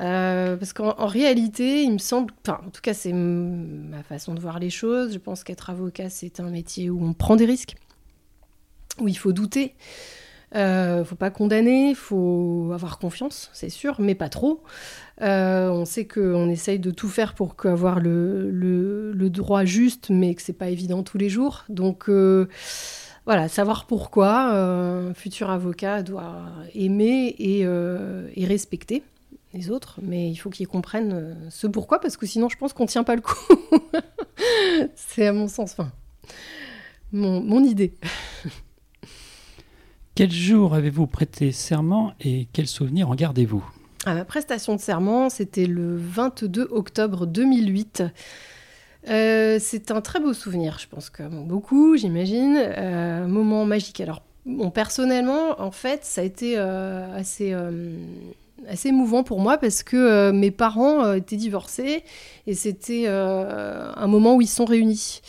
Euh, 0.00 0.56
parce 0.56 0.72
qu'en 0.72 0.94
en 0.98 1.06
réalité, 1.06 1.82
il 1.82 1.92
me 1.92 1.98
semble, 1.98 2.32
en 2.48 2.70
tout 2.70 2.80
cas, 2.80 2.94
c'est 2.94 3.12
ma 3.12 4.02
façon 4.02 4.34
de 4.34 4.40
voir 4.40 4.58
les 4.58 4.70
choses. 4.70 5.12
Je 5.12 5.18
pense 5.18 5.44
qu'être 5.44 5.70
avocat, 5.70 6.08
c'est 6.10 6.40
un 6.40 6.50
métier 6.50 6.90
où 6.90 7.04
on 7.04 7.12
prend 7.12 7.36
des 7.36 7.46
risques, 7.46 7.76
où 9.00 9.08
il 9.08 9.16
faut 9.16 9.32
douter. 9.32 9.74
Euh, 10.54 11.04
faut 11.04 11.16
pas 11.16 11.30
condamner, 11.30 11.94
faut 11.94 12.70
avoir 12.72 12.98
confiance, 12.98 13.50
c'est 13.52 13.68
sûr, 13.68 14.00
mais 14.00 14.14
pas 14.14 14.30
trop. 14.30 14.62
Euh, 15.20 15.68
on 15.68 15.84
sait 15.84 16.06
qu'on 16.06 16.48
essaye 16.48 16.78
de 16.78 16.90
tout 16.90 17.08
faire 17.08 17.34
pour 17.34 17.54
avoir 17.64 18.00
le, 18.00 19.12
droit 19.30 19.64
juste, 19.64 20.08
mais 20.10 20.34
que 20.34 20.42
c'est 20.42 20.54
pas 20.54 20.70
évident 20.70 21.02
tous 21.02 21.18
les 21.18 21.28
jours. 21.28 21.64
Donc 21.68 22.08
euh, 22.08 22.48
voilà, 23.26 23.48
savoir 23.48 23.86
pourquoi 23.86 24.50
un 24.54 25.12
futur 25.12 25.50
avocat 25.50 26.02
doit 26.02 26.46
aimer 26.74 27.34
et 27.38 28.46
respecter 28.46 29.02
les 29.54 29.70
autres, 29.70 30.00
mais 30.02 30.30
il 30.30 30.36
faut 30.36 30.50
qu'ils 30.50 30.68
comprennent 30.68 31.12
euh, 31.12 31.34
ce 31.50 31.66
pourquoi, 31.66 32.00
parce 32.00 32.16
que 32.16 32.26
sinon 32.26 32.48
je 32.48 32.56
pense 32.56 32.72
qu'on 32.72 32.86
tient 32.86 33.04
pas 33.04 33.16
le 33.16 33.22
coup. 33.22 33.54
c'est 34.94 35.26
à 35.26 35.32
mon 35.32 35.48
sens, 35.48 35.72
enfin, 35.72 35.90
mon, 37.12 37.40
mon 37.40 37.62
idée. 37.64 37.94
Quel 40.14 40.32
jour 40.32 40.74
avez-vous 40.74 41.06
prêté 41.06 41.52
serment 41.52 42.12
et 42.20 42.48
quels 42.52 42.66
souvenirs 42.66 43.08
en 43.08 43.14
gardez-vous? 43.14 43.64
À 44.04 44.14
ma 44.14 44.24
prestation 44.24 44.74
de 44.74 44.80
serment, 44.80 45.30
c'était 45.30 45.66
le 45.66 45.96
22 45.96 46.68
octobre 46.72 47.24
2008. 47.24 48.02
Euh, 49.08 49.58
c'est 49.60 49.90
un 49.92 50.00
très 50.00 50.18
beau 50.18 50.32
souvenir, 50.32 50.78
je 50.80 50.88
pense 50.88 51.08
que 51.08 51.22
beaucoup, 51.22 51.96
j'imagine. 51.96 52.56
Euh, 52.58 53.28
moment 53.28 53.64
magique. 53.64 54.00
Alors, 54.00 54.22
bon, 54.44 54.70
personnellement, 54.70 55.60
en 55.60 55.70
fait, 55.70 56.04
ça 56.04 56.22
a 56.22 56.24
été 56.24 56.54
euh, 56.58 57.14
assez, 57.14 57.52
euh, 57.52 57.96
assez 58.66 58.88
émouvant 58.88 59.22
pour 59.22 59.40
moi 59.40 59.58
parce 59.58 59.82
que 59.82 59.96
euh, 59.96 60.32
mes 60.32 60.50
parents 60.50 61.04
euh, 61.04 61.14
étaient 61.14 61.36
divorcés 61.36 62.04
et 62.46 62.54
c'était 62.54 63.04
euh, 63.06 63.92
un 63.94 64.06
moment 64.06 64.36
où 64.36 64.40
ils 64.40 64.48
sont 64.48 64.64
réunis. 64.64 65.20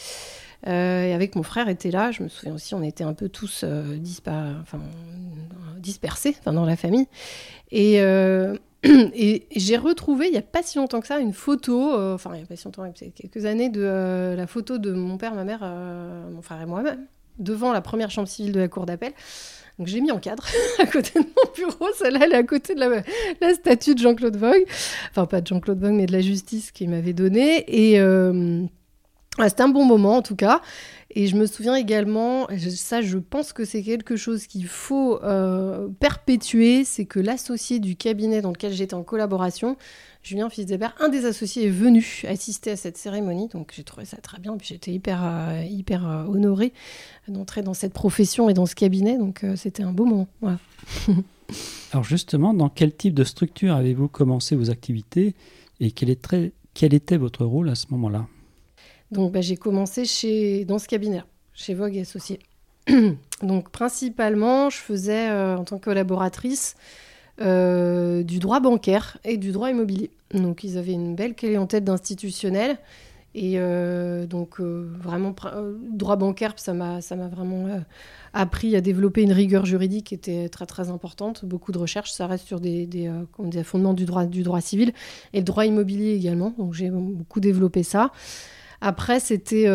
Et 0.68 1.14
avec 1.14 1.36
mon 1.38 1.44
frère 1.44 1.70
était 1.70 1.90
là, 1.90 2.12
je 2.12 2.22
me 2.22 2.28
souviens 2.28 2.54
aussi, 2.54 2.76
on 2.76 2.84
était 2.84 3.06
un 3.06 3.14
peu 3.14 3.30
tous 3.30 3.64
dispa- 3.64 4.60
enfin, 4.62 4.82
dispersés 5.78 6.36
enfin, 6.38 6.52
dans 6.52 6.66
la 6.66 6.76
famille. 6.76 7.08
Et, 7.72 7.94
et 8.84 9.48
j'ai 9.56 9.78
retrouvé, 9.78 10.28
il 10.28 10.34
n'y 10.34 10.38
a 10.38 10.42
pas 10.42 10.62
si 10.62 10.78
longtemps 10.78 11.00
que 11.00 11.08
ça, 11.08 11.20
une 11.20 11.32
photo, 11.32 11.94
enfin, 12.14 12.32
il 12.34 12.40
n'y 12.40 12.44
a 12.44 12.46
pas 12.46 12.58
si 12.58 12.66
longtemps, 12.66 12.84
peut-être 12.84 13.14
quelques 13.16 13.46
années, 13.46 13.70
de 13.70 14.36
la 14.36 14.48
photo 14.48 14.80
de 14.80 14.92
mon 14.92 15.18
père, 15.18 15.34
ma 15.34 15.46
mère, 15.46 15.62
mon 16.30 16.42
frère 16.42 16.60
et 16.60 16.66
moi-même, 16.66 17.08
devant 17.40 17.72
la 17.72 17.80
première 17.80 18.12
chambre 18.12 18.28
civile 18.28 18.52
de 18.52 18.60
la 18.60 18.68
cour 18.68 18.86
d'appel. 18.86 19.14
Donc 19.80 19.88
j'ai 19.88 20.02
mis 20.02 20.12
en 20.12 20.20
cadre 20.20 20.46
à 20.80 20.86
côté 20.86 21.20
de 21.20 21.26
mon 21.26 21.54
bureau, 21.56 21.88
celle-là 21.98 22.20
elle 22.24 22.34
est 22.34 22.36
à 22.36 22.44
côté 22.44 22.76
de 22.76 22.82
la, 22.82 23.54
statue 23.54 23.96
de 23.96 24.00
Jean-Claude 24.00 24.36
Vogue, 24.36 24.66
enfin 25.10 25.26
pas 25.26 25.40
de 25.40 25.48
Jean-Claude 25.48 25.80
Vogue 25.80 25.94
mais 25.94 26.06
de 26.06 26.12
la 26.12 26.20
justice 26.20 26.72
qu'il 26.72 26.90
m'avait 26.90 27.14
donnée. 27.14 27.64
Et 27.68 28.00
euh, 28.00 28.64
ah, 29.38 29.48
c'était 29.48 29.64
un 29.64 29.70
bon 29.70 29.86
moment 29.86 30.18
en 30.18 30.22
tout 30.22 30.36
cas. 30.36 30.62
Et 31.12 31.26
je 31.26 31.36
me 31.36 31.48
souviens 31.48 31.76
également, 31.76 32.48
ça 32.70 33.02
je 33.02 33.18
pense 33.18 33.52
que 33.52 33.66
c'est 33.66 33.82
quelque 33.82 34.16
chose 34.16 34.46
qu'il 34.46 34.68
faut 34.68 35.20
euh, 35.24 35.88
perpétuer, 36.00 36.84
c'est 36.84 37.06
que 37.06 37.20
l'associé 37.20 37.80
du 37.80 37.96
cabinet 37.96 38.42
dans 38.42 38.52
lequel 38.52 38.74
j'étais 38.74 38.94
en 38.94 39.04
collaboration, 39.04 39.76
Julien 40.22 40.50
Fisdebert, 40.50 40.94
un 41.00 41.10
des 41.10 41.26
associés 41.26 41.68
est 41.68 41.72
venu 41.72 42.24
assister 42.28 42.72
à 42.72 42.76
cette 42.76 42.98
cérémonie, 42.98 43.48
donc 43.48 43.72
j'ai 43.76 43.84
trouvé 43.84 44.06
ça 44.06 44.18
très 44.18 44.40
bien, 44.40 44.58
puis 44.58 44.68
j'étais 44.68 44.92
hyper, 44.92 45.22
euh, 45.24 45.64
hyper 45.64 46.08
euh, 46.08 46.26
honorée 46.26 46.74
d'entrer 47.28 47.62
dans 47.62 47.74
cette 47.74 47.94
profession 47.94 48.50
et 48.50 48.54
dans 48.54 48.66
ce 48.66 48.76
cabinet, 48.76 49.18
donc 49.18 49.44
euh, 49.44 49.56
c'était 49.56 49.84
un 49.84 49.94
beau 49.94 50.06
moment. 50.06 50.28
Alors 51.92 52.04
justement, 52.04 52.54
dans 52.54 52.70
quel 52.70 52.96
type 52.96 53.14
de 53.14 53.24
structure 53.24 53.74
avez-vous 53.74 54.10
commencé 54.10 54.56
vos 54.56 54.70
activités 54.70 55.36
et 55.80 55.92
quel 55.92 56.10
était 56.10 57.18
votre 57.18 57.46
rôle 57.46 57.70
à 57.70 57.76
ce 57.76 57.88
moment-là? 57.92 58.28
Donc 59.12 59.32
bah, 59.32 59.42
j'ai 59.42 59.58
commencé 59.58 60.06
chez, 60.06 60.66
dans 60.66 60.80
ce 60.80 60.88
cabinet, 60.88 61.24
chez 61.54 61.74
Vogue 61.74 61.96
et 61.96 62.02
Associés. 62.02 62.40
Donc 63.42 63.70
principalement, 63.70 64.70
je 64.70 64.78
faisais 64.78 65.30
euh, 65.30 65.58
en 65.58 65.64
tant 65.64 65.78
que 65.78 65.86
collaboratrice 65.86 66.76
euh, 67.42 68.22
du 68.22 68.40
droit 68.40 68.60
bancaire 68.60 69.18
et 69.24 69.38
du 69.38 69.52
droit 69.52 69.70
immobilier. 69.70 70.12
Donc 70.34 70.66
ils 70.66 70.78
avaient 70.78 70.94
une 70.94 71.16
belle 71.16 71.36
clientèle 71.36 71.86
d'institutionnels. 71.86 72.78
Et 73.36 73.54
euh, 73.56 74.26
donc 74.26 74.60
euh, 74.60 74.92
vraiment, 75.00 75.34
droit 75.92 76.18
bancaire, 76.18 76.54
ça 76.58 76.74
m'a 76.74 77.00
vraiment 77.32 77.68
appris 78.34 78.76
à 78.76 78.82
développer 78.82 79.22
une 79.22 79.32
rigueur 79.32 79.66
juridique 79.66 80.08
qui 80.08 80.16
était 80.16 80.50
très 80.50 80.66
très 80.66 80.90
importante. 80.90 81.46
Beaucoup 81.46 81.72
de 81.72 81.78
recherches, 81.78 82.12
ça 82.12 82.28
reste 82.28 82.46
sur 82.46 82.60
des, 82.60 82.86
des, 82.86 83.10
fondements 83.64 83.94
du 83.94 84.06
droit, 84.06 84.26
du 84.26 84.44
droit 84.44 84.60
civil 84.60 84.92
et 85.32 85.42
droit 85.42 85.66
immobilier 85.66 86.16
également. 86.16 86.54
Donc 86.58 86.74
j'ai 86.74 86.90
beaucoup 86.90 87.40
développé 87.40 87.84
ça. 87.84 88.12
Après, 88.82 89.20
c'était 89.20 89.66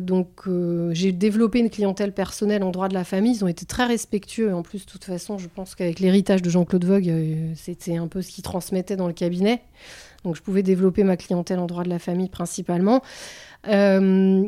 donc 0.00 0.44
j'ai 0.92 1.12
développé 1.12 1.58
une 1.58 1.70
clientèle 1.70 2.12
personnelle 2.12 2.62
en 2.62 2.70
droit 2.70 2.88
de 2.88 2.94
la 2.94 3.04
famille. 3.04 3.34
Ils 3.34 3.44
ont 3.44 3.48
été 3.48 3.66
très 3.66 3.84
respectueux. 3.84 4.54
En 4.54 4.62
plus, 4.62 4.86
de 4.86 4.90
toute 4.90 5.04
façon, 5.04 5.36
je 5.38 5.48
pense 5.48 5.74
qu'avec 5.74 6.00
l'héritage 6.00 6.42
de 6.42 6.48
Jean-Claude 6.48 6.84
Vogue, 6.84 7.12
c'était 7.54 7.96
un 7.96 8.08
peu 8.08 8.22
ce 8.22 8.30
qu'ils 8.30 8.44
transmettait 8.44 8.96
dans 8.96 9.08
le 9.08 9.12
cabinet. 9.12 9.62
Donc 10.24 10.34
je 10.36 10.42
pouvais 10.42 10.62
développer 10.62 11.04
ma 11.04 11.16
clientèle 11.16 11.58
en 11.58 11.66
droit 11.66 11.84
de 11.84 11.88
la 11.88 11.98
famille 11.98 12.28
principalement. 12.28 13.02
Euh, 13.68 14.44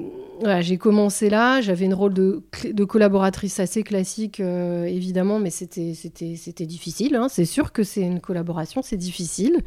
j'ai 0.61 0.77
commencé 0.77 1.31
là, 1.31 1.61
j'avais 1.61 1.85
une 1.85 1.95
rôle 1.95 2.15
de, 2.15 2.85
collaboratrice 2.85 3.61
assez 3.61 3.83
classique, 3.83 4.41
euh, 4.41 4.85
évidemment, 4.85 5.39
mais 5.39 5.51
c'était 5.51 6.67
difficile. 6.67 7.17
Hein. 7.17 7.29
C'est 7.29 7.45
sûr 7.45 7.73
que 7.73 7.83
c'est 7.83 8.03
une 8.03 8.21
collaboration, 8.21 8.83
c'est 8.83 8.97
difficile. 8.97 9.63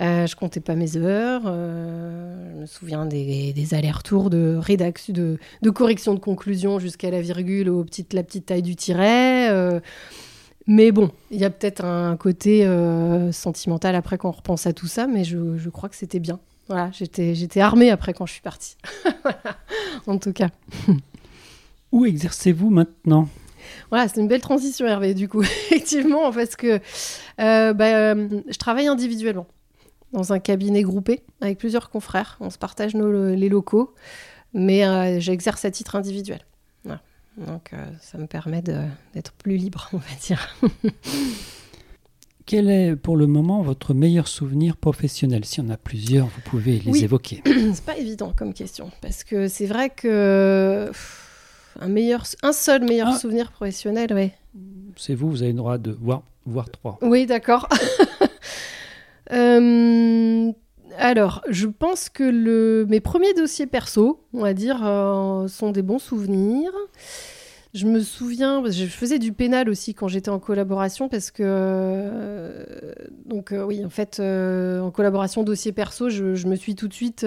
Euh, 0.00 0.26
je 0.26 0.34
comptais 0.36 0.60
pas 0.60 0.74
mes 0.74 0.96
heures. 0.96 1.42
Euh, 1.46 2.54
je 2.54 2.60
me 2.60 2.66
souviens 2.66 3.06
des, 3.06 3.74
allers-retours 3.74 4.30
de 4.30 4.56
rédaction, 4.58 5.12
de, 5.12 5.38
de, 5.60 5.70
correction 5.70 6.14
de 6.14 6.20
conclusion 6.20 6.78
jusqu'à 6.78 7.10
la 7.10 7.20
virgule, 7.20 7.68
au 7.68 7.84
petit, 7.84 8.06
la 8.12 8.22
petite 8.22 8.46
taille 8.46 8.62
du 8.62 8.76
tiret. 8.76 9.80
Mais 10.66 10.92
bon, 10.92 11.10
il 11.30 11.40
y 11.40 11.44
a 11.44 11.50
peut-être 11.50 11.84
un 11.84 12.16
côté 12.16 12.64
euh, 12.64 13.32
sentimental 13.32 13.94
après 13.96 14.18
quand 14.18 14.28
on 14.28 14.32
repense 14.32 14.66
à 14.66 14.72
tout 14.72 14.86
ça, 14.86 15.06
mais 15.06 15.24
je, 15.24 15.68
crois 15.70 15.88
que 15.88 15.96
c'était 15.96 16.20
bien. 16.20 16.38
Voilà, 16.68 16.90
j'étais, 16.92 17.34
j'étais 17.34 17.60
armée 17.60 17.90
après 17.90 18.12
quand 18.12 18.26
je 18.26 18.32
suis 18.32 18.42
partie. 18.42 18.76
en 20.06 20.18
tout 20.18 20.32
cas. 20.32 20.48
Où 21.90 22.06
exercez-vous 22.06 22.70
maintenant? 22.70 23.28
Voilà, 23.90 24.08
c'est 24.08 24.20
une 24.20 24.28
belle 24.28 24.40
transition, 24.40 24.86
Hervé, 24.86 25.14
du 25.14 25.28
coup, 25.28 25.42
effectivement, 25.70 26.32
parce 26.32 26.56
que 26.56 26.80
euh, 27.40 27.72
bah, 27.72 28.12
euh, 28.12 28.42
je 28.48 28.56
travaille 28.56 28.86
individuellement 28.86 29.46
dans 30.12 30.32
un 30.32 30.38
cabinet 30.38 30.82
groupé 30.82 31.22
avec 31.40 31.58
plusieurs 31.58 31.90
confrères. 31.90 32.36
On 32.40 32.50
se 32.50 32.58
partage 32.58 32.94
nos, 32.94 33.34
les 33.34 33.48
locaux, 33.48 33.94
mais 34.52 35.20
j'exerce 35.20 35.64
à 35.64 35.70
titre 35.70 35.96
individuel. 35.96 36.40
Donc 37.36 37.72
euh, 37.72 37.84
ça 38.00 38.18
me 38.18 38.26
permet 38.26 38.62
d'être 38.62 39.32
plus 39.32 39.56
libre, 39.56 39.88
on 39.92 39.98
va 39.98 40.14
dire. 40.20 40.56
Quel 42.44 42.68
est 42.68 42.96
pour 42.96 43.16
le 43.16 43.26
moment 43.26 43.62
votre 43.62 43.94
meilleur 43.94 44.28
souvenir 44.28 44.76
professionnel? 44.76 45.44
S'il 45.44 45.64
y 45.64 45.66
en 45.66 45.70
a 45.70 45.76
plusieurs, 45.76 46.26
vous 46.26 46.40
pouvez 46.44 46.80
les 46.80 47.04
évoquer. 47.04 47.42
c'est 47.72 47.84
pas 47.84 47.96
évident 47.96 48.32
comme 48.36 48.52
question 48.52 48.90
parce 49.00 49.24
que 49.24 49.48
c'est 49.48 49.66
vrai 49.66 49.90
que 49.90 50.90
un 51.80 51.88
meilleur, 51.88 52.24
un 52.42 52.52
seul 52.52 52.84
meilleur 52.84 53.08
ah. 53.12 53.18
souvenir 53.18 53.50
professionnel, 53.52 54.12
oui. 54.12 54.30
C'est 54.96 55.14
vous, 55.14 55.30
vous 55.30 55.42
avez 55.42 55.52
le 55.52 55.58
droit 55.58 55.78
de 55.78 55.92
voir, 55.92 56.22
voir 56.44 56.68
trois. 56.70 56.98
Oui, 57.00 57.24
d'accord. 57.24 57.68
euh, 59.32 60.52
alors, 60.98 61.42
je 61.48 61.66
pense 61.66 62.08
que 62.08 62.84
mes 62.84 63.00
premiers 63.00 63.34
dossiers 63.34 63.66
perso, 63.66 64.24
on 64.32 64.42
va 64.42 64.54
dire, 64.54 64.80
euh, 64.84 65.48
sont 65.48 65.70
des 65.70 65.82
bons 65.82 65.98
souvenirs. 65.98 66.72
Je 67.72 67.86
me 67.86 68.00
souviens, 68.00 68.62
je 68.70 68.84
faisais 68.84 69.18
du 69.18 69.32
pénal 69.32 69.70
aussi 69.70 69.94
quand 69.94 70.06
j'étais 70.06 70.28
en 70.28 70.38
collaboration 70.38 71.08
parce 71.08 71.30
que, 71.30 71.42
euh, 71.42 72.92
donc 73.24 73.54
oui, 73.66 73.82
en 73.82 73.88
fait, 73.88 74.20
en 74.20 74.90
collaboration 74.90 75.42
dossier 75.42 75.72
perso, 75.72 76.10
je, 76.10 76.46
me 76.46 76.54
suis 76.54 76.74
tout 76.74 76.88
de 76.88 76.92
suite 76.92 77.24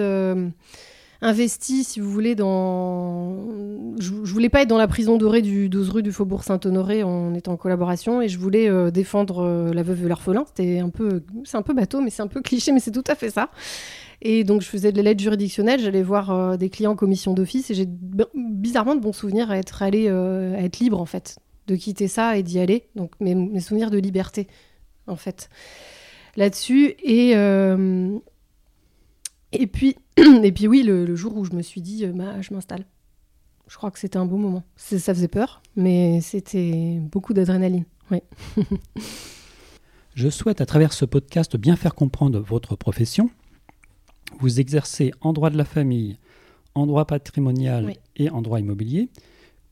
investi, 1.22 1.84
si 1.84 2.00
vous 2.00 2.10
voulez, 2.10 2.34
dans. 2.34 3.94
Je, 3.98 4.12
je, 4.24 4.32
voulais 4.32 4.48
pas 4.48 4.62
être 4.62 4.68
dans 4.68 4.78
la 4.78 4.88
prison 4.88 5.16
dorée 5.16 5.42
du 5.42 5.68
12 5.68 5.90
rue 5.90 6.02
du 6.02 6.12
Faubourg 6.12 6.44
Saint-Honoré 6.44 7.02
en 7.02 7.34
étant 7.34 7.52
en 7.52 7.56
collaboration 7.56 8.20
et 8.20 8.28
je 8.28 8.38
voulais 8.38 8.68
euh, 8.68 8.90
défendre 8.90 9.42
euh, 9.42 9.72
la 9.72 9.82
veuve 9.82 10.04
et 10.04 10.08
l'orphelin. 10.08 10.44
C'était 10.46 10.78
un 10.78 10.90
peu, 10.90 11.22
c'est 11.44 11.56
un 11.56 11.62
peu 11.62 11.74
bateau, 11.74 12.00
mais 12.00 12.10
c'est 12.10 12.22
un 12.22 12.26
peu 12.26 12.42
cliché, 12.42 12.72
mais 12.72 12.80
c'est 12.80 12.90
tout 12.90 13.04
à 13.06 13.14
fait 13.14 13.30
ça. 13.30 13.50
Et 14.22 14.44
donc 14.44 14.62
je 14.62 14.68
faisais 14.68 14.92
de 14.92 15.00
l'aide 15.00 15.20
juridictionnelle, 15.20 15.80
j'allais 15.80 16.02
voir 16.02 16.30
euh, 16.30 16.56
des 16.56 16.70
clients 16.70 16.92
en 16.92 16.96
commission 16.96 17.34
d'office 17.34 17.70
et 17.70 17.74
j'ai 17.74 17.86
bizarrement 18.34 18.94
de 18.94 19.00
bons 19.00 19.12
souvenirs 19.12 19.50
à 19.50 19.58
être 19.58 19.82
allé, 19.82 20.08
à 20.08 20.62
être 20.62 20.78
libre 20.78 21.00
en 21.00 21.06
fait, 21.06 21.38
de 21.66 21.76
quitter 21.76 22.08
ça 22.08 22.36
et 22.36 22.42
d'y 22.42 22.58
aller. 22.58 22.88
Donc 22.96 23.12
mes, 23.20 23.34
mes, 23.34 23.60
souvenirs 23.60 23.90
de 23.90 23.98
liberté 23.98 24.46
en 25.06 25.16
fait 25.16 25.50
là-dessus 26.36 26.94
et 27.02 27.34
et 29.52 29.66
puis, 29.66 29.96
et 30.42 30.52
puis 30.52 30.66
oui, 30.66 30.82
le, 30.82 31.14
jour 31.14 31.36
où 31.36 31.44
je 31.44 31.52
me 31.52 31.62
suis 31.62 31.80
dit, 31.80 32.04
euh, 32.04 32.12
bah, 32.12 32.40
je 32.40 32.54
m'installe. 32.54 32.84
Je 33.68 33.76
crois 33.76 33.90
que 33.90 33.98
c'était 33.98 34.16
un 34.16 34.26
beau 34.26 34.36
moment. 34.36 34.62
Ça 34.76 35.12
faisait 35.12 35.28
peur, 35.28 35.62
mais 35.74 36.20
c'était 36.20 36.98
beaucoup 37.00 37.34
d'adrénaline. 37.34 37.84
Oui. 38.10 38.18
je 40.14 40.28
souhaite 40.28 40.60
à 40.60 40.66
travers 40.66 40.92
ce 40.92 41.04
podcast 41.04 41.56
bien 41.56 41.76
faire 41.76 41.94
comprendre 41.94 42.38
votre 42.38 42.76
profession. 42.76 43.28
Vous 44.38 44.60
exercez 44.60 45.12
en 45.20 45.32
droit 45.32 45.50
de 45.50 45.58
la 45.58 45.64
famille, 45.64 46.18
en 46.74 46.86
droit 46.86 47.06
patrimonial 47.06 47.94
et 48.16 48.30
en 48.30 48.40
droit 48.40 48.60
immobilier. 48.60 49.08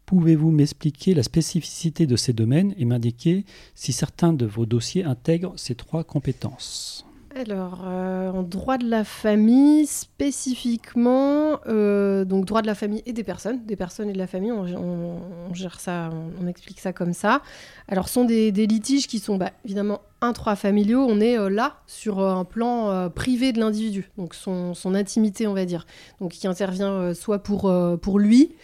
Pouvez-vous 0.06 0.50
m'expliquer 0.50 1.14
la 1.14 1.22
spécificité 1.22 2.06
de 2.06 2.16
ces 2.16 2.32
domaines 2.32 2.74
et 2.76 2.84
m'indiquer 2.84 3.44
si 3.74 3.92
certains 3.92 4.32
de 4.32 4.44
vos 4.44 4.66
dossiers 4.66 5.04
intègrent 5.04 5.54
ces 5.56 5.74
trois 5.74 6.04
compétences? 6.04 7.06
Alors, 7.36 7.82
euh, 7.84 8.30
en 8.30 8.42
droit 8.42 8.78
de 8.78 8.88
la 8.88 9.02
famille, 9.02 9.86
spécifiquement, 9.86 11.58
euh, 11.66 12.24
donc 12.24 12.44
droit 12.44 12.62
de 12.62 12.66
la 12.68 12.76
famille 12.76 13.02
et 13.06 13.12
des 13.12 13.24
personnes, 13.24 13.64
des 13.66 13.74
personnes 13.74 14.08
et 14.08 14.12
de 14.12 14.18
la 14.18 14.28
famille, 14.28 14.52
on, 14.52 15.52
gère 15.52 15.80
ça, 15.80 16.10
on, 16.40 16.46
explique 16.46 16.78
ça 16.78 16.92
comme 16.92 17.12
ça. 17.12 17.42
Alors, 17.88 18.08
ce 18.08 18.14
sont 18.14 18.24
des, 18.24 18.52
litiges 18.52 19.08
qui 19.08 19.18
sont 19.18 19.36
bah, 19.36 19.50
évidemment 19.64 20.00
intrafamiliaux. 20.20 21.04
On 21.08 21.20
est 21.20 21.36
euh, 21.36 21.48
là 21.48 21.78
sur 21.86 22.20
un 22.20 22.44
plan 22.44 23.10
privé 23.10 23.52
de 23.52 23.58
l'individu, 23.58 24.10
donc 24.16 24.34
son, 24.34 24.74
son, 24.74 24.94
intimité, 24.94 25.48
on 25.48 25.54
va 25.54 25.64
dire. 25.64 25.86
Donc, 26.20 26.32
qui 26.32 26.46
intervient 26.46 27.14
soit 27.14 27.40
pour, 27.40 27.72
pour 28.00 28.18
lui, 28.18 28.54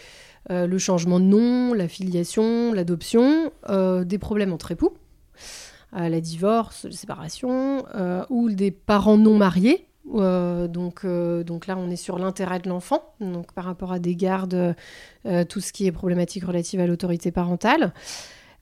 le 0.49 0.79
changement 0.79 1.19
de 1.19 1.25
nom, 1.25 1.75
la 1.75 1.89
filiation, 1.89 2.73
l'adoption, 2.73 3.51
des 3.69 4.19
problèmes 4.19 4.53
entre 4.53 4.71
époux 4.71 4.93
la 5.93 6.21
divorce, 6.21 6.85
la 6.85 6.93
séparation, 6.93 7.85
euh, 7.95 8.25
ou 8.31 8.51
des 8.51 8.71
parents 8.71 9.17
non 9.17 9.37
mariés. 9.37 9.87
Euh, 10.15 10.67
donc, 10.69 11.05
euh, 11.05 11.45
là, 11.67 11.77
on 11.77 11.91
est 11.91 11.97
sur 11.97 12.19
l'intérêt 12.19 12.59
de 12.61 12.69
l'enfant, 12.69 13.15
par 13.55 13.65
rapport 13.65 13.93
à 13.93 13.99
des 13.99 14.17
gardes, 14.17 14.75
tout 15.49 15.61
ce 15.61 15.73
qui 15.73 15.87
est 15.87 15.93
problématique 15.93 16.45
relative 16.45 16.81
à 16.81 16.87
l'autorité 16.87 17.31
parentale. 17.31 17.93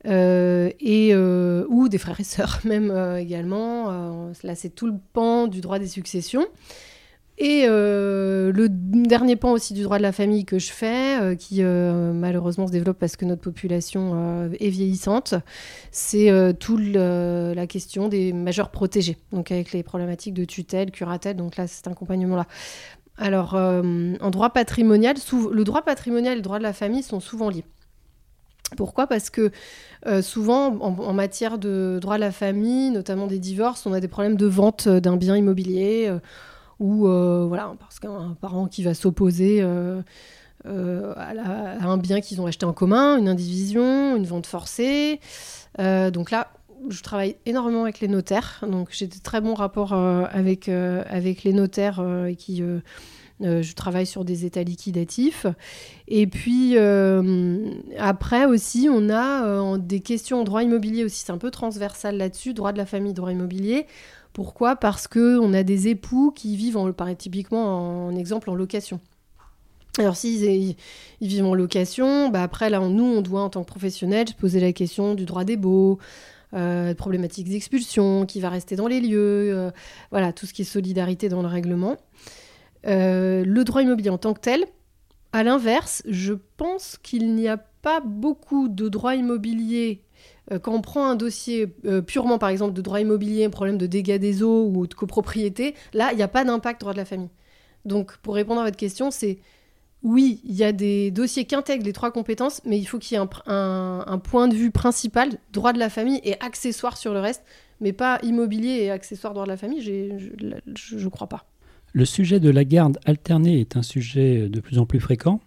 et 0.05 1.15
ou 1.15 1.89
des 1.89 1.99
frères 1.99 2.21
et 2.21 2.25
sœurs 2.25 2.61
même 2.65 2.91
également. 3.19 4.31
là, 4.43 4.55
c'est 4.55 4.71
tout 4.71 4.87
le 4.87 4.95
pan 5.13 5.47
du 5.47 5.61
droit 5.61 5.79
des 5.79 5.89
successions. 5.89 6.47
Et 7.39 7.67
euh, 8.49 8.53
le 8.53 8.69
dernier 8.69 9.37
pan 9.37 9.53
aussi 9.53 9.75
du 9.75 9.83
droit 9.83 9.99
de 9.99 10.03
la 10.03 10.13
famille 10.13 10.45
que 10.45 10.59
je 10.59 10.73
fais, 10.73 11.21
euh, 11.21 11.35
qui 11.35 11.63
euh, 11.63 12.13
malheureusement 12.13 12.67
se 12.67 12.73
développe 12.73 12.99
parce 12.99 13.17
que 13.17 13.25
notre 13.25 13.43
population 13.43 14.51
est 14.59 14.69
vieillissante, 14.69 15.35
c'est 15.91 16.31
toute 16.59 16.95
la 16.95 17.67
question 17.67 18.09
des 18.09 18.33
majeurs 18.33 18.71
protégés, 18.71 19.17
donc 19.33 19.51
avec 19.53 19.73
les 19.73 19.83
problématiques 19.83 20.35
de 20.35 20.45
tutelle, 20.45 20.91
curatelle, 20.91 21.37
donc 21.37 21.57
là 21.57 21.67
cet 21.67 21.87
accompagnement-là. 21.89 22.47
Alors 23.17 23.55
en 23.55 24.31
droit 24.31 24.51
patrimonial, 24.51 25.17
le 25.53 25.65
droit 25.65 25.83
patrimonial 25.83 26.35
et 26.35 26.37
le 26.37 26.43
droit 26.43 26.59
de 26.59 26.63
la 26.63 26.73
famille 26.73 27.03
sont 27.03 27.21
souvent 27.21 27.51
liés. 27.51 27.65
Pourquoi? 28.77 29.07
Parce 29.07 29.31
que 29.31 29.51
souvent, 30.21 30.77
en, 30.81 30.99
en, 30.99 31.13
matière 31.13 31.59
de 31.59 31.99
droit 32.01 32.17
de 32.17 32.21
la 32.21 32.33
famille, 32.33 32.91
notamment 32.91 33.27
des 33.27 33.39
divorces, 33.39 33.87
on 33.87 33.93
a 33.93 34.01
des 34.01 34.09
problèmes 34.09 34.37
de 34.37 34.47
vente 34.47 34.89
d'un 34.89 35.17
bien 35.17 35.37
immobilier 35.37 36.11
ou 36.81 37.09
euh, 37.09 37.45
voilà, 37.47 37.75
parce 37.79 37.99
qu'un 37.99 38.37
parent 38.41 38.67
qui 38.67 38.83
va 38.83 38.95
s'opposer 38.95 39.59
euh, 39.61 40.01
euh, 40.67 41.13
à, 41.17 41.87
un 41.87 41.99
bien 41.99 42.21
qu'ils 42.21 42.41
ont 42.41 42.47
acheté 42.47 42.67
en 42.67 42.73
commun, 42.73 43.19
une 43.19 43.29
indivision, 43.29 44.17
une 44.17 44.27
vente 44.27 44.47
forcée. 44.47 45.21
donc 45.79 46.31
là, 46.31 46.49
je 46.89 47.03
travaille 47.03 47.37
énormément 47.45 47.83
avec 47.83 48.01
les 48.01 48.09
notaires, 48.09 48.65
donc 48.69 48.89
j'ai 48.93 49.09
de 49.09 49.17
très 49.23 49.41
bons 49.41 49.55
rapports 49.55 49.93
avec, 49.93 50.67
les 50.67 51.53
notaires 51.53 52.05
qui 52.39 52.63
je 53.41 53.75
travaille 53.75 54.07
sur 54.07 54.25
des 54.25 54.45
états 54.45 54.63
liquidatifs. 54.63 55.47
Et 56.07 56.29
puis 56.29 56.79
après 57.99 58.45
aussi, 58.45 58.89
on 58.89 59.11
a 59.11 59.77
des 59.79 59.99
questions 59.99 60.41
en 60.41 60.45
droit 60.45 60.63
immobilier 60.63 61.03
aussi. 61.03 61.25
C'est 61.25 61.33
un 61.33 61.39
peu 61.39 61.51
transversal 61.51 62.17
là-dessus, 62.17 62.55
droit 62.55 62.71
de 62.71 62.79
la 62.79 62.87
famille, 62.87 63.13
droit 63.13 63.33
immobilier. 63.33 63.87
Pourquoi? 64.39 64.77
Parce 64.77 65.09
qu'on 65.09 65.53
a 65.53 65.65
des 65.65 65.89
époux 65.89 66.31
qui 66.31 66.55
vivent, 66.55 66.77
en, 66.77 66.93
typiquement 67.17 68.07
en 68.07 68.15
exemple, 68.15 68.51
en 68.51 68.55
location. 68.55 69.01
Alors 69.99 70.15
s'ils 70.15 70.45
ils, 70.45 70.77
vivent 71.29 71.45
en 71.45 71.55
location, 71.55 72.29
bah 72.29 72.45
après 72.45 72.71
là, 72.71 72.79
nous, 72.79 73.03
on 73.03 73.21
doit 73.21 73.43
en 73.43 73.49
tant 73.49 73.65
que 73.65 73.69
professionnels 73.69 74.29
se 74.29 74.35
poser 74.35 74.61
la 74.61 74.73
question 74.73 75.17
du 75.17 75.25
droit 75.25 75.43
des 75.43 75.57
baux, 75.57 75.99
euh, 76.55 76.95
problématiques 76.95 77.49
d'expulsion, 77.49 78.27
qui 78.27 78.39
va 78.39 78.49
rester 78.49 78.77
dans 78.77 78.87
les 78.87 79.01
lieux, 79.01 79.53
euh, 79.53 79.73
voilà, 80.13 80.33
tout 80.33 80.47
ce 80.47 80.55
qui 80.55 80.63
est 80.63 80.65
solidarité 80.65 81.29
dans 81.29 81.43
le 81.43 81.49
règlement. 81.49 81.97
Euh, 82.87 83.45
le 83.45 83.65
droit 83.65 83.83
immobilier 83.83 84.11
en 84.11 84.19
tant 84.19 84.35
que 84.35 84.41
tel, 84.41 84.67
à 85.33 85.43
l'inverse, 85.43 86.05
je 86.07 86.35
pense 86.57 86.97
qu'il 87.03 87.35
n'y 87.35 87.49
a 87.49 87.57
pas 87.57 87.99
beaucoup 87.99 88.69
de 88.69 88.89
droits 88.89 89.17
immobiliers. 89.17 90.05
Quand 90.63 90.73
on 90.75 90.81
prend 90.81 91.09
un 91.09 91.15
dossier 91.15 91.67
purement, 92.07 92.39
par 92.39 92.49
exemple, 92.49 92.73
de 92.73 92.81
droit 92.81 93.01
immobilier, 93.01 93.45
un 93.45 93.51
problème 93.51 93.79
de 93.79 93.87
dégâts 93.87 94.19
des 94.19 94.43
eaux 94.43 94.67
ou 94.67 94.87
de 94.87 94.95
copropriété, 94.95 95.75
là, 95.93 96.11
il 96.13 96.17
n'y 96.17 96.23
a 96.23 96.29
pas 96.29 96.45
d'impact 96.45 96.81
droit 96.81 96.93
de 96.93 96.99
la 96.99 97.05
famille. 97.05 97.31
Donc, 97.85 98.17
pour 98.19 98.35
répondre 98.35 98.61
à 98.61 98.65
votre 98.65 98.77
question, 98.77 99.11
c'est 99.11 99.39
oui, 100.03 100.41
il 100.45 100.55
y 100.55 100.63
a 100.63 100.73
des 100.73 101.11
dossiers 101.11 101.45
qui 101.45 101.55
intègrent 101.55 101.85
les 101.85 101.93
trois 101.93 102.13
compétences, 102.13 102.61
mais 102.65 102.79
il 102.79 102.85
faut 102.85 102.99
qu'il 102.99 103.17
y 103.17 103.21
ait 103.21 103.25
un, 103.47 104.19
point 104.23 104.47
de 104.47 104.55
vue 104.55 104.71
principal, 104.71 105.31
droit 105.53 105.73
de 105.73 105.79
la 105.79 105.91
famille, 105.91 106.21
et 106.23 106.41
accessoire 106.41 106.97
sur 106.97 107.13
le 107.13 107.21
reste, 107.21 107.43
mais 107.81 107.93
pas 107.93 108.19
immobilier 108.23 108.83
et 108.83 108.91
accessoire 108.91 109.33
droit 109.33 109.45
de 109.45 109.51
la 109.51 109.57
famille, 109.57 109.81
je 109.83 110.97
ne 110.97 111.09
crois 111.09 111.27
pas. 111.27 111.47
Le 111.93 112.05
sujet 112.05 112.39
de 112.39 112.51
la 112.51 112.65
garde 112.65 112.99
alternée 113.07 113.61
est 113.61 113.77
un 113.77 113.83
sujet 113.83 114.49
de 114.49 114.61
plus 114.61 114.79
en 114.79 114.87
plus 114.87 115.01
fréquent. 115.01 115.41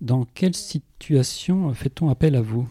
Dans 0.00 0.24
quelle 0.24 0.54
situation 0.54 1.72
fait-on 1.74 2.08
appel 2.08 2.34
à 2.34 2.40
vous? 2.40 2.66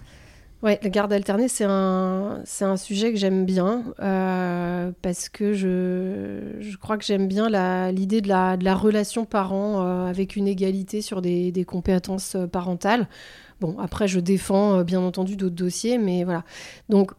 Ouais, 0.63 0.79
la 0.81 0.89
garde 0.89 1.13
alternée, 1.13 1.47
c'est 1.49 1.65
un, 1.67 2.41
c'est 2.43 2.65
un 2.65 2.77
sujet 2.77 3.11
que 3.13 3.19
j'aime 3.19 3.45
bien 3.45 3.83
euh, 3.99 4.91
parce 5.03 5.29
que 5.29 5.53
je, 5.53 6.57
je 6.59 6.77
crois 6.77 6.97
que 6.97 7.05
j'aime 7.05 7.27
bien 7.27 7.47
la, 7.47 7.91
l'idée 7.91 8.21
de 8.21 8.27
la, 8.27 8.57
de 8.57 8.65
la 8.65 8.73
relation 8.73 9.25
parent 9.25 9.85
euh, 9.85 10.07
avec 10.07 10.35
une 10.35 10.47
égalité 10.47 11.03
sur 11.03 11.21
des, 11.21 11.51
des 11.51 11.63
compétences 11.63 12.33
euh, 12.35 12.47
parentales. 12.47 13.07
Bon, 13.61 13.77
après, 13.77 14.07
je 14.07 14.19
défends 14.19 14.83
bien 14.83 14.99
entendu 14.99 15.35
d'autres 15.35 15.55
dossiers, 15.55 15.99
mais 15.99 16.23
voilà. 16.23 16.43
Donc, 16.89 17.11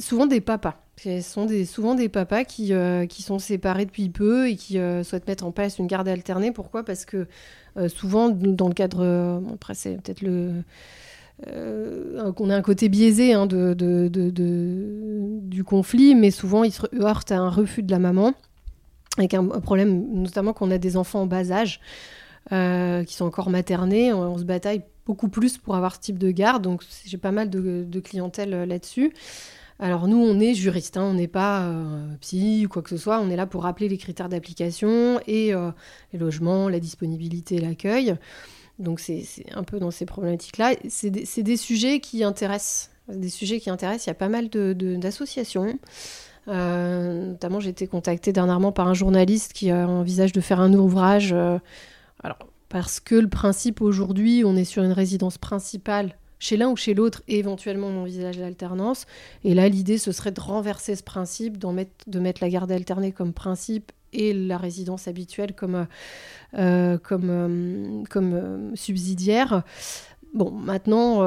souvent 0.00 0.26
des 0.26 0.42
papas. 0.42 0.82
Ce 0.98 1.20
sont 1.22 1.46
des, 1.46 1.64
souvent 1.66 1.94
des 1.94 2.08
papas 2.08 2.44
qui, 2.44 2.72
qui 3.10 3.22
sont 3.22 3.38
séparés 3.38 3.84
depuis 3.84 4.08
peu 4.08 4.48
et 4.48 4.56
qui 4.56 4.78
souhaitent 5.04 5.28
mettre 5.28 5.44
en 5.44 5.50
place 5.52 5.78
une 5.78 5.86
garde 5.86 6.08
alternée. 6.08 6.50
Pourquoi? 6.50 6.82
Parce 6.82 7.04
que 7.04 7.26
souvent, 7.88 8.30
dans 8.30 8.68
le 8.68 8.72
cadre. 8.72 9.42
après, 9.52 9.74
c'est 9.74 10.00
peut-être 10.00 10.22
le 10.22 10.62
qu'on 11.44 12.50
a 12.50 12.56
un 12.56 12.62
côté 12.62 12.88
biaisé 12.88 13.34
hein, 13.34 13.46
de, 13.46 13.74
du 15.42 15.64
conflit, 15.64 16.14
mais 16.14 16.30
souvent 16.30 16.64
il 16.64 16.72
se 16.72 16.82
heurte 16.98 17.30
à 17.30 17.38
un 17.38 17.50
refus 17.50 17.82
de 17.82 17.90
la 17.90 17.98
maman, 17.98 18.32
avec 19.18 19.34
un, 19.34 19.44
problème 19.46 20.06
notamment 20.14 20.52
qu'on 20.52 20.70
a 20.70 20.78
des 20.78 20.96
enfants 20.96 21.22
en 21.22 21.26
bas 21.26 21.50
âge, 21.50 21.80
euh, 22.52 23.04
qui 23.04 23.14
sont 23.14 23.26
encore 23.26 23.50
maternés, 23.50 24.12
on, 24.12 24.38
se 24.38 24.44
bataille 24.44 24.82
beaucoup 25.04 25.28
plus 25.28 25.58
pour 25.58 25.76
avoir 25.76 25.96
ce 25.96 26.00
type 26.00 26.18
de 26.18 26.30
garde, 26.30 26.62
donc 26.62 26.82
j'ai 27.04 27.18
pas 27.18 27.32
mal 27.32 27.50
de, 27.50 28.00
clientèle 28.00 28.54
euh, 28.54 28.66
là-dessus. 28.66 29.12
Alors 29.78 30.08
nous, 30.08 30.16
on 30.16 30.40
est 30.40 30.54
juriste, 30.54 30.96
hein, 30.96 31.02
on 31.02 31.12
n'est 31.12 31.28
pas 31.28 31.70
psy 32.22 32.64
ou 32.64 32.70
quoi 32.70 32.80
que 32.80 32.88
ce 32.88 32.96
soit, 32.96 33.20
on 33.20 33.28
est 33.28 33.36
là 33.36 33.44
pour 33.44 33.64
rappeler 33.64 33.90
les 33.90 33.98
critères 33.98 34.30
d'application 34.30 35.20
et 35.26 35.52
les 36.14 36.18
logements, 36.18 36.70
la 36.70 36.80
disponibilité, 36.80 37.58
l'accueil. 37.60 38.16
Donc 38.78 39.00
c'est 39.00 39.24
un 39.52 39.62
peu 39.62 39.78
dans 39.78 39.90
ces 39.90 40.06
problématiques-là. 40.06 40.74
C'est 40.88 41.10
des, 41.10 41.56
sujets 41.56 42.00
qui 42.00 42.24
intéressent. 42.24 42.90
Des 43.08 43.28
sujets 43.28 43.60
qui 43.60 43.70
intéressent. 43.70 44.06
Il 44.06 44.10
y 44.10 44.12
a 44.12 44.14
pas 44.14 44.28
mal 44.28 44.48
d'associations. 44.48 45.78
Euh, 46.48 47.26
notamment, 47.30 47.60
j'ai 47.60 47.70
été 47.70 47.86
contactée 47.86 48.32
dernièrement 48.32 48.72
par 48.72 48.86
un 48.88 48.94
journaliste 48.94 49.52
qui 49.52 49.72
envisage 49.72 50.32
de 50.32 50.40
faire 50.40 50.60
un 50.60 50.72
ouvrage. 50.74 51.32
Euh, 51.32 51.58
alors, 52.22 52.38
parce 52.68 53.00
que 53.00 53.14
le 53.14 53.28
principe 53.28 53.80
aujourd'hui, 53.80 54.42
on 54.44 54.56
est 54.56 54.64
sur 54.64 54.82
une 54.82 54.92
résidence 54.92 55.38
principale 55.38 56.16
chez 56.38 56.58
l'un 56.58 56.68
ou 56.68 56.76
chez 56.76 56.92
l'autre, 56.92 57.22
et 57.28 57.38
éventuellement 57.38 57.86
on 57.86 58.02
envisage 58.02 58.38
l'alternance. 58.38 59.06
Et 59.42 59.54
là, 59.54 59.70
l'idée, 59.70 59.96
ce 59.96 60.12
serait 60.12 60.32
de 60.32 60.40
renverser 60.40 60.94
ce 60.94 61.02
principe, 61.02 61.64
mettre, 61.64 61.90
de 62.06 62.20
mettre 62.20 62.42
la 62.42 62.50
garde 62.50 62.70
alternée 62.70 63.12
comme 63.12 63.32
principe 63.32 63.90
et 64.12 64.32
la 64.32 64.56
résidence 64.56 65.08
habituelle 65.08 65.54
comme, 65.54 65.86
euh, 66.54 66.98
comme, 66.98 67.30
euh, 67.30 68.04
comme 68.08 68.34
euh, 68.34 68.74
subsidiaire. 68.74 69.62
Bon, 70.34 70.50
maintenant, 70.50 71.22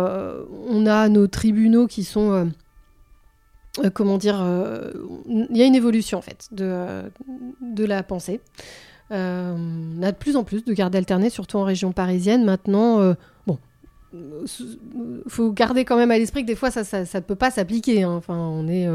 on 0.67 0.85
a 0.85 1.09
nos 1.09 1.25
tribunaux 1.25 1.87
qui 1.87 2.03
sont 2.03 2.51
comment 3.95 4.17
dire, 4.19 4.35
il 5.27 5.57
y 5.57 5.63
a 5.63 5.65
une 5.65 5.73
évolution 5.73 6.19
en 6.19 6.21
fait 6.21 6.47
de, 6.51 7.09
de 7.61 7.85
la 7.85 8.03
pensée. 8.03 8.39
on 9.09 10.03
a 10.03 10.11
de 10.11 10.17
plus 10.17 10.35
en 10.35 10.43
plus 10.43 10.63
de 10.63 10.73
gardes 10.73 10.95
alternées, 10.95 11.31
surtout 11.31 11.57
en 11.57 11.63
région 11.63 11.91
parisienne. 11.91 12.45
Maintenant, 12.45 13.15
bon, 13.47 13.57
faut 15.27 15.51
garder 15.53 15.85
quand 15.85 15.97
même 15.97 16.11
à 16.11 16.19
l'esprit 16.19 16.43
que 16.43 16.47
des 16.47 16.55
fois 16.55 16.69
ça 16.69 16.81
ne 17.01 17.19
peut 17.21 17.35
pas 17.35 17.49
s'appliquer. 17.49 18.03
Hein. 18.03 18.11
Enfin, 18.11 18.37
on 18.37 18.67
est 18.67 18.87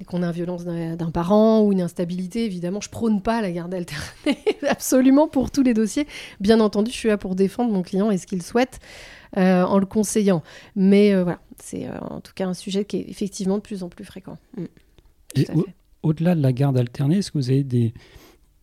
et 0.00 0.04
qu'on 0.04 0.22
a 0.22 0.26
une 0.26 0.32
violence 0.32 0.64
d'un 0.64 1.10
parent 1.10 1.62
ou 1.62 1.72
une 1.72 1.80
instabilité, 1.80 2.44
évidemment, 2.44 2.80
je 2.80 2.88
prône 2.88 3.22
pas 3.22 3.40
la 3.40 3.52
garde 3.52 3.72
alternée, 3.72 4.38
absolument 4.68 5.28
pour 5.28 5.50
tous 5.50 5.62
les 5.62 5.74
dossiers. 5.74 6.06
Bien 6.40 6.60
entendu, 6.60 6.90
je 6.90 6.96
suis 6.96 7.08
là 7.08 7.16
pour 7.16 7.36
défendre 7.36 7.72
mon 7.72 7.82
client 7.82 8.10
et 8.10 8.18
ce 8.18 8.26
qu'il 8.26 8.42
souhaite 8.42 8.80
euh, 9.36 9.62
en 9.62 9.78
le 9.78 9.86
conseillant. 9.86 10.42
Mais 10.74 11.14
euh, 11.14 11.22
voilà, 11.22 11.40
c'est 11.62 11.86
euh, 11.86 11.98
en 12.00 12.20
tout 12.20 12.32
cas 12.34 12.46
un 12.46 12.54
sujet 12.54 12.84
qui 12.84 12.96
est 12.96 13.08
effectivement 13.08 13.56
de 13.56 13.62
plus 13.62 13.82
en 13.84 13.88
plus 13.88 14.04
fréquent. 14.04 14.36
Mm. 14.56 14.64
Et 15.36 15.46
au-delà 16.02 16.34
de 16.34 16.42
la 16.42 16.52
garde 16.52 16.76
alternée, 16.76 17.18
est-ce 17.18 17.30
que 17.30 17.38
vous 17.38 17.50
avez 17.50 17.64
des, 17.64 17.94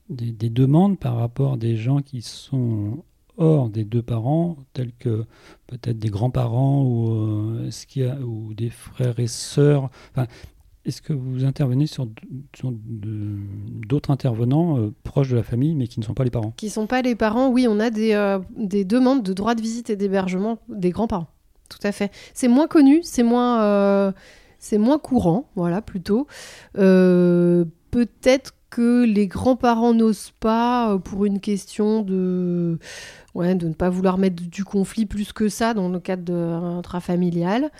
des, 0.09 0.31
des, 0.31 0.49
demandes 0.49 0.99
par 0.99 1.15
rapport 1.15 1.53
à 1.53 1.57
des 1.57 1.75
gens 1.75 2.01
qui 2.01 2.21
sont 2.21 3.03
hors 3.37 3.69
des 3.69 3.83
deux 3.83 4.01
parents, 4.01 4.57
tels 4.73 4.93
que 4.93 5.25
peut-être 5.67 5.97
des 5.97 6.09
grands-parents 6.09 6.83
ou, 6.83 7.69
ce 7.71 8.07
a, 8.07 8.19
ou 8.19 8.53
des 8.53 8.69
frères 8.69 9.19
et 9.19 9.27
sœurs? 9.27 9.89
Enfin, 10.11 10.27
est-ce 10.85 11.01
que 11.01 11.13
vous 11.13 11.45
intervenez 11.45 11.85
sur, 11.85 12.07
d'autres 12.63 14.11
intervenants 14.11 14.79
euh, 14.79 14.93
proches 15.03 15.29
de 15.29 15.35
la 15.35 15.43
famille, 15.43 15.75
mais 15.75 15.87
qui 15.87 15.99
ne 15.99 16.05
sont 16.05 16.13
pas 16.13 16.23
les 16.23 16.31
parents? 16.31 16.53
Qui 16.57 16.67
ne 16.67 16.71
sont 16.71 16.87
pas 16.87 17.01
les 17.01 17.15
parents, 17.15 17.49
oui, 17.49 17.67
on 17.69 17.79
a 17.79 17.89
des, 17.89 18.13
euh, 18.13 18.39
des 18.57 18.83
demandes 18.83 19.23
de 19.23 19.33
droit 19.33 19.53
de 19.53 19.61
visite 19.61 19.89
et 19.89 19.95
d'hébergement 19.95 20.59
des 20.69 20.89
grands-parents. 20.89 21.27
Tout 21.69 21.79
à 21.83 21.91
fait. 21.91 22.11
C'est 22.33 22.47
moins 22.47 22.67
connu, 22.67 23.01
c'est 23.03 23.23
moins, 23.23 23.61
euh, 23.61 24.11
c'est 24.59 24.77
moins 24.77 24.97
courant, 24.97 25.49
voilà, 25.55 25.81
plutôt. 25.81 26.27
Peut-être 26.73 28.53
que 28.69 29.03
les 29.03 29.27
grands-parents 29.27 29.93
n'osent 29.93 30.31
pas 30.39 30.97
pour 31.03 31.25
une 31.25 31.41
question 31.41 32.01
de, 32.01 32.79
ouais, 33.35 33.55
de 33.55 33.67
ne 33.67 33.73
pas 33.73 33.89
vouloir 33.89 34.17
mettre 34.17 34.41
du 34.41 34.63
conflit 34.63 35.05
plus 35.05 35.33
que 35.33 35.49
ça 35.49 35.73
dans 35.73 35.89
le 35.89 35.99
cadre 35.99 36.33
intrafamilial. 36.33 37.71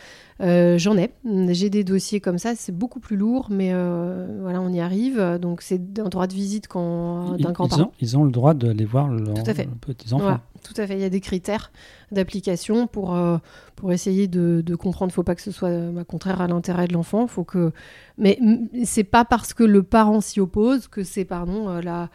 Euh, 0.42 0.78
j'en 0.80 0.98
ai. 0.98 1.12
J'ai 1.50 1.70
des 1.70 1.84
dossiers 1.84 2.20
comme 2.20 2.40
ça. 2.40 2.56
C'est 2.56 2.76
beaucoup 2.76 3.00
plus 3.00 3.16
lourd, 3.16 3.48
mais 3.52 3.72
euh, 3.74 4.40
voilà, 4.42 4.60
on 4.62 4.70
y 4.70 4.80
arrive. 4.80 5.38
Donc, 5.40 5.62
c'est 5.62 5.82
un 6.00 6.10
droit 6.10 6.26
de 6.26 6.34
visite 6.34 6.68
quand, 6.68 7.38
d'un 7.38 7.52
grand-parent. 7.52 7.92
Ils, 8.00 8.18
ont 8.18 8.24
le 8.24 8.32
droit 8.32 8.54
d'aller 8.54 8.86
voir 8.86 9.08
leurs 9.08 9.36
petits-enfants. 9.82 10.40
tout 10.64 10.74
à 10.78 10.88
fait. 10.88 10.96
Il 10.96 11.02
y 11.02 11.06
a 11.06 11.10
des 11.10 11.22
critères 11.22 11.72
d'application 12.12 12.88
pour, 12.88 13.16
euh, 13.16 13.38
pour 13.76 13.92
essayer 13.92 14.28
de, 14.28 14.64
de 14.66 14.76
comprendre. 14.76 15.12
Il 15.12 15.14
ne 15.14 15.16
faut 15.16 15.24
pas 15.24 15.36
que 15.36 15.44
ce 15.44 15.52
soit 15.52 15.92
bah, 15.92 16.04
contraire 16.04 16.42
à 16.42 16.48
l'intérêt 16.48 16.88
de 16.88 16.94
l'enfant. 16.94 17.28
Faut 17.28 17.44
que... 17.44 17.72
Mais 18.18 18.40
c'est 18.84 19.04
pas 19.04 19.26
parce 19.26 19.54
que 19.54 19.64
le 19.64 19.84
parent 19.84 20.22
s'y 20.22 20.40
oppose 20.40 20.88
que 20.88 21.04
c'est, 21.04 21.26
pardon, 21.26 21.70
la, 21.82 22.10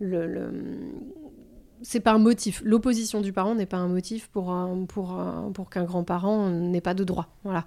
le, 0.00 0.26
le 0.26 0.50
c'est 1.88 2.00
pas 2.00 2.12
un 2.12 2.18
motif. 2.18 2.62
L'opposition 2.64 3.20
du 3.20 3.32
parent 3.32 3.54
n'est 3.54 3.66
pas 3.66 3.76
un 3.76 3.86
motif 3.86 4.28
pour, 4.28 4.52
pour, 4.88 5.16
pour 5.54 5.70
qu'un 5.70 5.84
grand-parent 5.84 6.50
n'ait 6.50 6.80
pas 6.80 6.94
de 6.94 7.04
droit. 7.04 7.28
Voilà. 7.44 7.64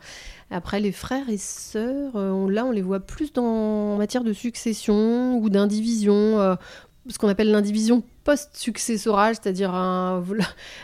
Après, 0.52 0.80
les 0.80 0.92
frères 0.92 1.30
et 1.30 1.38
sœurs, 1.38 2.16
euh, 2.16 2.50
là, 2.50 2.66
on 2.66 2.72
les 2.72 2.82
voit 2.82 3.00
plus 3.00 3.32
dans, 3.32 3.46
en 3.46 3.98
matière 3.98 4.24
de 4.24 4.34
succession 4.34 5.38
ou 5.38 5.50
d'indivision. 5.50 6.40
Euh, 6.40 6.56
ce 7.08 7.18
qu'on 7.18 7.30
appelle 7.30 7.52
l'indivision 7.52 8.04
post-successorale, 8.30 9.34
c'est-à-dire 9.34 9.74
un, 9.74 10.24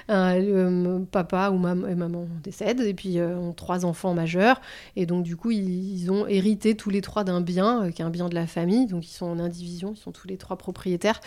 euh, 0.10 1.00
papa 1.12 1.52
ou 1.52 1.58
maman 1.58 2.28
décèdent 2.42 2.82
et 2.82 2.96
puis 2.96 3.20
euh, 3.20 3.38
ont 3.38 3.54
trois 3.54 3.86
enfants 3.86 4.16
majeurs 4.16 4.60
et 4.96 5.06
donc 5.06 5.24
du 5.24 5.36
coup 5.36 5.52
ils, 5.52 6.10
ont 6.10 6.26
hérité 6.26 6.76
tous 6.76 6.90
les 6.90 7.02
trois 7.02 7.24
d'un 7.24 7.42
bien 7.42 7.84
euh, 7.84 7.92
qui 7.92 8.02
est 8.02 8.06
un 8.06 8.10
bien 8.10 8.30
de 8.30 8.36
la 8.36 8.48
famille, 8.48 8.88
donc 8.88 9.08
ils 9.08 9.14
sont 9.14 9.28
en 9.28 9.38
indivision, 9.38 9.94
ils 9.96 10.00
sont 10.00 10.12
tous 10.12 10.28
les 10.28 10.38
trois 10.38 10.58
propriétaires 10.58 11.22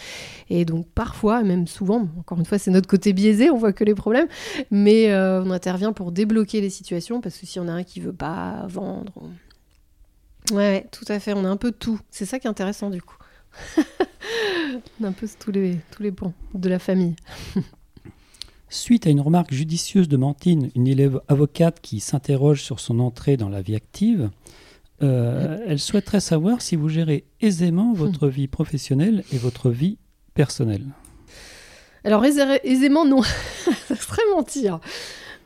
et 0.50 0.64
donc 0.64 0.88
parfois, 0.88 1.44
même 1.44 1.68
souvent, 1.68 2.08
encore 2.18 2.40
une 2.40 2.46
fois 2.46 2.58
c'est 2.58 2.72
notre 2.72 2.88
côté 2.88 3.12
biaisé, 3.12 3.48
on 3.50 3.56
voit 3.56 3.72
que 3.72 3.84
les 3.84 3.94
problèmes, 3.94 4.26
mais 4.72 5.14
on 5.14 5.52
intervient 5.52 5.92
pour 5.92 6.10
débloquer 6.10 6.60
les 6.60 6.70
situations 6.70 7.20
parce 7.20 7.38
que 7.38 7.46
si 7.46 7.60
on 7.60 7.68
a 7.68 7.72
un 7.72 7.84
qui 7.84 8.00
veut 8.00 8.12
pas 8.12 8.66
vendre, 8.66 9.12
ouais, 10.50 10.84
tout 10.90 11.04
à 11.06 11.20
fait, 11.20 11.32
on 11.32 11.44
a 11.44 11.48
un 11.48 11.56
peu 11.56 11.70
tout, 11.70 12.00
c'est 12.10 12.26
ça 12.26 12.40
qui 12.40 12.48
est 12.48 12.50
intéressant 12.50 12.90
du 12.90 13.02
coup. 13.02 13.18
On 15.00 15.04
a 15.04 15.08
un 15.08 15.12
peu 15.12 15.26
tous 15.38 15.50
les, 15.50 15.76
tous 15.90 16.02
les 16.02 16.12
points 16.12 16.32
de 16.54 16.68
la 16.68 16.78
famille. 16.78 17.16
Suite 18.70 19.06
à 19.06 19.10
une 19.10 19.20
remarque 19.20 19.54
judicieuse 19.54 20.08
de 20.08 20.16
Mantine, 20.16 20.70
une 20.74 20.86
élève 20.86 21.20
avocate 21.28 21.80
qui 21.80 22.00
s'interroge 22.00 22.62
sur 22.62 22.80
son 22.80 23.00
entrée 23.00 23.38
dans 23.38 23.48
la 23.48 23.62
vie 23.62 23.74
active, 23.74 24.30
euh, 25.02 25.58
elle 25.66 25.78
souhaiterait 25.78 26.20
savoir 26.20 26.60
si 26.60 26.76
vous 26.76 26.88
gérez 26.88 27.24
aisément 27.40 27.94
votre 27.94 28.28
vie 28.28 28.48
professionnelle 28.48 29.24
et 29.32 29.38
votre 29.38 29.70
vie 29.70 29.96
personnelle. 30.34 30.84
Alors 32.04 32.24
aisément, 32.24 33.06
non. 33.06 33.22
Ça 33.86 33.96
serait 33.96 34.22
mentir. 34.34 34.80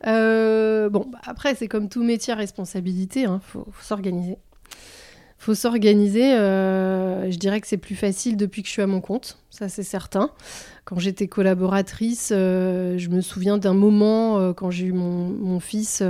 bon, 0.03 1.07
bah, 1.09 1.19
après, 1.23 1.55
c'est 1.55 1.69
comme 1.69 1.87
tout 1.87 2.03
métier 2.03 2.33
à 2.33 2.35
responsabilité, 2.35 3.21
il 3.21 3.25
hein, 3.27 3.41
faut, 3.41 3.67
s'organiser. 3.81 4.37
Faut 5.43 5.55
s'organiser. 5.55 6.31
je 6.31 7.37
dirais 7.37 7.61
que 7.61 7.67
c'est 7.67 7.77
plus 7.77 7.95
facile 7.95 8.37
depuis 8.37 8.61
que 8.61 8.67
je 8.67 8.73
suis 8.73 8.81
à 8.81 8.87
mon 8.87 9.01
compte, 9.01 9.37
ça 9.49 9.69
c'est 9.69 9.83
certain. 9.83 10.31
Quand 10.85 10.99
j'étais 10.99 11.27
collaboratrice, 11.27 12.29
je 12.29 13.07
me 13.09 13.21
souviens 13.21 13.57
d'un 13.57 13.73
moment 13.73 14.53
quand 14.53 14.71
j'ai 14.71 14.85
eu 14.85 14.93
mon, 14.93 15.29
mon 15.29 15.59
fils 15.59 16.03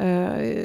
euh, 0.00 0.64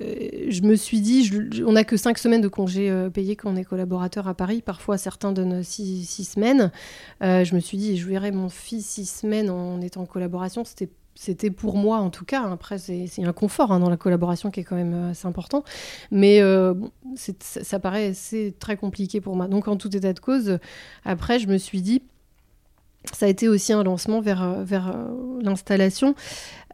je 0.50 0.62
me 0.62 0.76
suis 0.76 1.02
dit, 1.02 1.30
on 1.66 1.74
n'a 1.74 1.84
que 1.84 1.98
5 1.98 2.18
semaines 2.18 2.42
de 2.42 2.48
congés 2.48 2.90
euh, 2.90 3.10
payés 3.10 3.36
quand 3.36 3.52
on 3.52 3.56
est 3.56 3.64
collaborateur 3.64 4.28
à 4.28 4.34
Paris. 4.34 4.62
Parfois, 4.62 4.98
certains 4.98 5.32
donnent 5.32 5.64
6 5.64 6.06
semaines. 6.24 6.72
Euh, 7.24 7.44
je 7.44 7.56
me 7.56 7.60
suis 7.60 7.78
dit, 7.78 7.98
je 7.98 8.08
verrais 8.08 8.32
mon 8.32 8.50
fils 8.50 8.86
6 8.86 9.06
semaines 9.06 9.50
en 9.50 9.82
étant 9.82 10.02
en 10.02 10.06
collaboration. 10.06 10.66
C'était 10.66 10.90
c'était 11.16 11.52
pour 11.52 11.76
moi 11.76 11.98
en 11.98 12.10
tout 12.10 12.26
cas. 12.26 12.44
Après, 12.50 12.78
c'est 12.78 13.10
un 13.24 13.34
confort 13.34 13.72
hein, 13.72 13.80
dans 13.80 13.90
la 13.90 13.98
collaboration 13.98 14.52
qui 14.52 14.62
est 14.62 14.64
quand 14.64 14.76
même 14.76 15.10
assez 15.12 15.28
important. 15.28 15.64
Mais 16.12 16.42
ça, 17.36 17.80
paraît 17.80 18.14
c'est 18.14 18.56
très 18.60 18.78
compliqué 18.78 19.22
pour 19.22 19.36
moi. 19.36 19.48
Donc, 19.48 19.68
en 19.68 19.76
tout 19.76 19.96
état 19.96 20.14
de 20.14 20.20
cause, 20.20 20.60
après, 21.04 21.40
je 21.40 21.48
me 21.48 21.58
suis 21.58 21.82
dit, 21.82 22.02
ça 23.14 23.26
a 23.26 23.30
été 23.30 23.48
aussi 23.48 23.72
un 23.74 23.84
lancement 23.84 24.20
vers, 24.20 24.44
euh, 24.44 24.66
euh, 24.72 25.42
l'installation. 25.42 26.16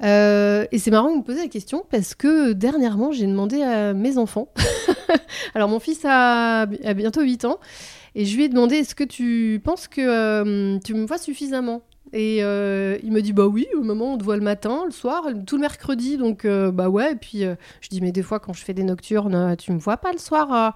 Euh, 0.04 0.66
et 0.72 0.80
c'est 0.80 0.92
marrant 0.92 1.12
de 1.12 1.18
me 1.18 1.24
poser 1.24 1.42
la 1.42 1.48
question 1.48 1.86
parce 1.90 2.16
que 2.16 2.54
dernièrement, 2.54 3.12
j'ai 3.12 3.28
demandé 3.28 3.62
à 3.62 3.94
mes 3.94 4.18
enfants. 4.18 4.50
Alors, 5.56 5.70
mon 5.70 5.80
fils 5.80 6.02
a, 6.04 6.66
bientôt 6.66 7.22
8 7.22 7.46
ans. 7.46 7.60
Et 8.16 8.26
je 8.26 8.36
lui 8.36 8.46
ai 8.46 8.50
demandé 8.50 8.78
est-ce 8.78 8.96
que 8.96 9.04
tu 9.04 9.62
penses 9.64 9.88
que 9.88 10.80
tu 10.80 10.94
me 10.94 11.06
vois 11.06 11.18
suffisamment? 11.18 11.82
Et 12.18 12.38
il 12.38 13.12
me 13.12 13.20
dit 13.20 13.34
bah 13.34 13.46
oui, 13.46 13.68
au 13.78 13.84
moment 13.84 14.14
on 14.14 14.18
te 14.18 14.24
voit 14.24 14.38
le 14.38 14.42
matin, 14.42 14.84
le 14.86 14.92
soir, 14.92 15.26
tout 15.46 15.58
le 15.58 15.62
mercredi. 15.62 16.18
Donc, 16.18 16.48
bah 16.48 16.90
ouais. 16.90 17.12
Et 17.12 17.16
puis, 17.16 17.42
je 17.82 17.90
dis 17.90 18.00
mais 18.00 18.14
des 18.14 18.24
fois, 18.24 18.40
quand 18.40 18.54
je 18.54 18.64
fais 18.64 18.74
des 18.74 18.84
nocturnes, 18.84 19.56
tu 19.58 19.72
me 19.74 19.80
vois 19.80 19.98
pas 19.98 20.12
le 20.12 20.18
soir 20.18 20.74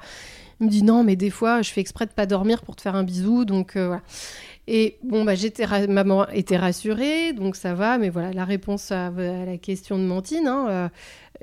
il 0.61 0.65
me 0.65 0.69
dit 0.69 0.83
non, 0.83 1.05
mais 1.05 1.15
des 1.15 1.29
fois, 1.29 1.61
je 1.61 1.71
fais 1.71 1.79
exprès 1.79 2.05
de 2.05 2.11
pas 2.11 2.25
dormir 2.25 2.63
pour 2.63 2.75
te 2.75 2.81
faire 2.81 2.95
un 2.95 3.03
bisou. 3.03 3.45
Donc 3.45 3.77
voilà. 3.77 4.01
Et 4.71 4.99
bon, 5.01 5.23
bah, 5.23 5.33
j'étais 5.33 5.65
maman 5.87 6.27
était 6.29 6.55
rassurée, 6.55 7.33
donc 7.33 7.55
ça 7.55 7.73
va. 7.73 7.97
Mais 7.97 8.09
voilà, 8.09 8.31
la 8.31 8.45
réponse 8.45 8.91
à, 8.91 9.09
la 9.09 9.57
question 9.57 9.97
de 9.97 10.03
Mantine, 10.03 10.45
hein, 10.45 10.67
euh, 10.69 10.89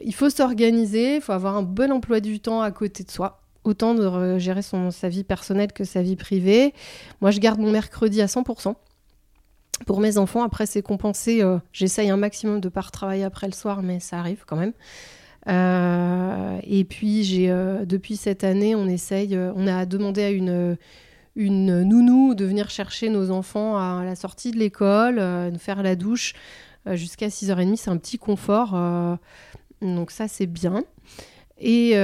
il 0.04 0.14
faut 0.14 0.30
s'organiser, 0.30 1.16
il 1.16 1.20
faut 1.20 1.32
avoir 1.32 1.56
un 1.56 1.62
bon 1.62 1.90
emploi 1.90 2.20
du 2.20 2.38
temps 2.38 2.62
à 2.62 2.70
côté 2.70 3.02
de 3.02 3.10
soi. 3.10 3.42
Autant 3.64 3.94
de 3.94 4.38
gérer 4.38 4.62
son, 4.62 4.92
sa 4.92 5.08
vie 5.08 5.24
personnelle 5.24 5.72
que 5.72 5.82
sa 5.82 6.02
vie 6.02 6.14
privée. 6.14 6.72
Moi, 7.20 7.32
je 7.32 7.40
garde 7.40 7.58
mon 7.58 7.72
mercredi 7.72 8.22
à 8.22 8.26
100%. 8.26 8.76
Pour 9.84 10.00
mes 10.00 10.16
enfants, 10.16 10.42
après, 10.42 10.66
c'est 10.66 10.82
compensé. 10.82 11.42
Euh, 11.42 11.58
j'essaye 11.72 12.08
un 12.08 12.16
maximum 12.16 12.60
de 12.60 12.68
ne 12.68 12.70
pas 12.70 12.80
retravailler 12.80 13.24
après 13.24 13.46
le 13.46 13.52
soir, 13.52 13.82
mais 13.82 14.00
ça 14.00 14.18
arrive 14.18 14.44
quand 14.46 14.56
même. 14.56 14.72
Euh, 15.48 16.58
et 16.64 16.84
puis, 16.84 17.24
j'ai, 17.24 17.48
depuis 17.84 18.16
cette 18.16 18.42
année, 18.42 18.74
on 18.74 18.86
essaye, 18.86 19.38
on 19.54 19.66
a 19.66 19.84
demandé 19.86 20.22
à 20.22 20.30
une 20.30 20.76
une 21.36 21.82
nounou 21.82 22.34
de 22.34 22.44
venir 22.44 22.70
chercher 22.70 23.10
nos 23.10 23.30
enfants 23.30 23.76
à 23.76 24.02
la 24.04 24.16
sortie 24.16 24.50
de 24.50 24.56
l'école, 24.56 25.18
euh, 25.18 25.50
nous 25.50 25.58
faire 25.58 25.82
la 25.82 25.94
douche 25.94 26.32
euh, 26.86 26.96
jusqu'à 26.96 27.28
6h30. 27.28 27.76
C'est 27.76 27.90
un 27.90 27.98
petit 27.98 28.18
confort. 28.18 28.72
Euh, 28.74 29.14
donc 29.82 30.10
ça, 30.10 30.26
c'est 30.28 30.46
bien. 30.46 30.82
Et, 31.60 31.96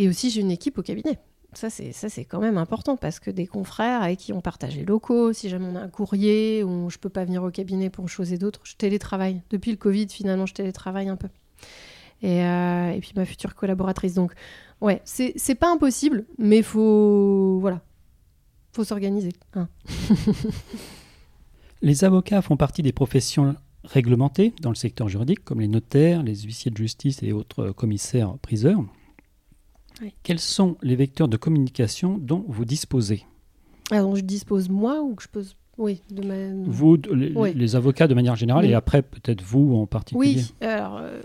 aussi, 0.00 0.30
j'ai 0.30 0.42
une 0.42 0.50
équipe 0.50 0.78
au 0.78 0.82
cabinet. 0.82 1.18
Ça, 1.56 1.70
c'est, 1.70 1.92
ça, 1.92 2.08
c'est 2.08 2.24
quand 2.24 2.40
même 2.40 2.58
important 2.58 2.96
parce 2.96 3.18
que 3.18 3.30
des 3.30 3.46
confrères 3.46 4.02
avec 4.02 4.18
qui 4.18 4.32
on 4.32 4.40
partage 4.40 4.76
les 4.76 4.84
locaux, 4.84 5.32
si 5.32 5.48
jamais 5.48 5.66
on 5.66 5.74
a 5.74 5.80
un 5.80 5.88
courrier 5.88 6.62
ou 6.62 6.90
je 6.90 6.98
peux 6.98 7.08
pas 7.08 7.24
venir 7.24 7.42
au 7.42 7.50
cabinet 7.50 7.88
pour 7.88 8.04
une 8.04 8.08
chose 8.08 8.32
et 8.32 8.38
d'autre, 8.38 8.60
je 8.64 8.74
télétravaille. 8.74 9.40
Depuis 9.50 9.70
le 9.70 9.76
Covid, 9.78 10.08
finalement, 10.10 10.46
je 10.46 10.54
télétravaille 10.54 11.08
un 11.08 11.16
peu. 11.16 11.28
Et, 12.22 12.40
et 12.40 12.98
puis 13.00 13.12
ma 13.16 13.24
future 13.24 13.54
collaboratrice. 13.54 14.14
Donc, 14.14 14.32
ouais, 14.80 15.00
c'est, 15.04 15.32
c'est 15.36 15.54
pas 15.54 15.70
impossible, 15.70 16.26
mais 16.38 16.62
faut. 16.62 17.58
Voilà, 17.60 17.80
faut 18.72 18.84
s'organiser. 18.84 19.32
Hein. 19.54 19.68
les 21.82 22.04
avocats 22.04 22.42
font 22.42 22.56
partie 22.56 22.82
des 22.82 22.92
professions 22.92 23.56
réglementées 23.84 24.52
dans 24.60 24.68
le 24.68 24.74
secteur 24.74 25.08
juridique, 25.08 25.44
comme 25.44 25.60
les 25.60 25.68
notaires, 25.68 26.22
les 26.22 26.36
huissiers 26.42 26.70
de 26.70 26.76
justice 26.76 27.22
et 27.22 27.32
autres 27.32 27.70
commissaires 27.70 28.36
Quels 30.22 30.40
sont 30.40 30.76
les 30.82 30.96
vecteurs 30.96 31.28
de 31.28 31.36
communication 31.36 32.18
dont 32.18 32.44
vous 32.48 32.64
disposez? 32.64 33.24
Alors, 33.90 34.16
je 34.16 34.22
dispose 34.22 34.68
moi 34.68 35.00
ou 35.00 35.14
que 35.14 35.22
je 35.22 35.28
pose 35.28 35.56
oui, 35.78 36.00
de 36.10 36.26
ma... 36.26 36.34
Vous, 36.66 36.96
les, 37.12 37.76
avocats 37.76 38.08
de 38.08 38.14
manière 38.14 38.34
générale, 38.34 38.64
et 38.64 38.74
après 38.74 39.02
peut-être 39.02 39.42
vous 39.42 39.74
en 39.76 39.86
particulier? 39.86 40.42
Oui, 40.60 40.66
alors 40.66 40.98
euh, 41.02 41.20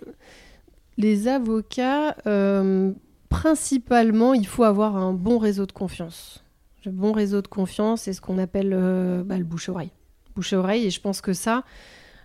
les 0.98 1.30
avocats, 1.30 2.18
euh, 2.28 2.92
principalement, 3.30 4.34
il 4.34 4.46
faut 4.46 4.64
avoir 4.64 4.98
un 4.98 5.14
bon 5.14 5.38
réseau 5.38 5.66
de 5.66 5.72
confiance. 5.72 6.44
Le 6.86 6.92
bon 6.92 7.14
réseau 7.14 7.42
de 7.42 7.48
confiance, 7.48 8.02
c'est 8.02 8.14
ce 8.14 8.20
qu'on 8.20 8.38
appelle 8.38 8.72
euh, 8.74 9.24
bah, 9.24 9.38
le 9.38 9.46
bouche-oreille. 9.46 9.92
Bouche-oreille, 10.36 10.86
et 10.86 10.90
je 10.90 11.00
pense 11.00 11.22
que 11.22 11.34
ça, 11.34 11.64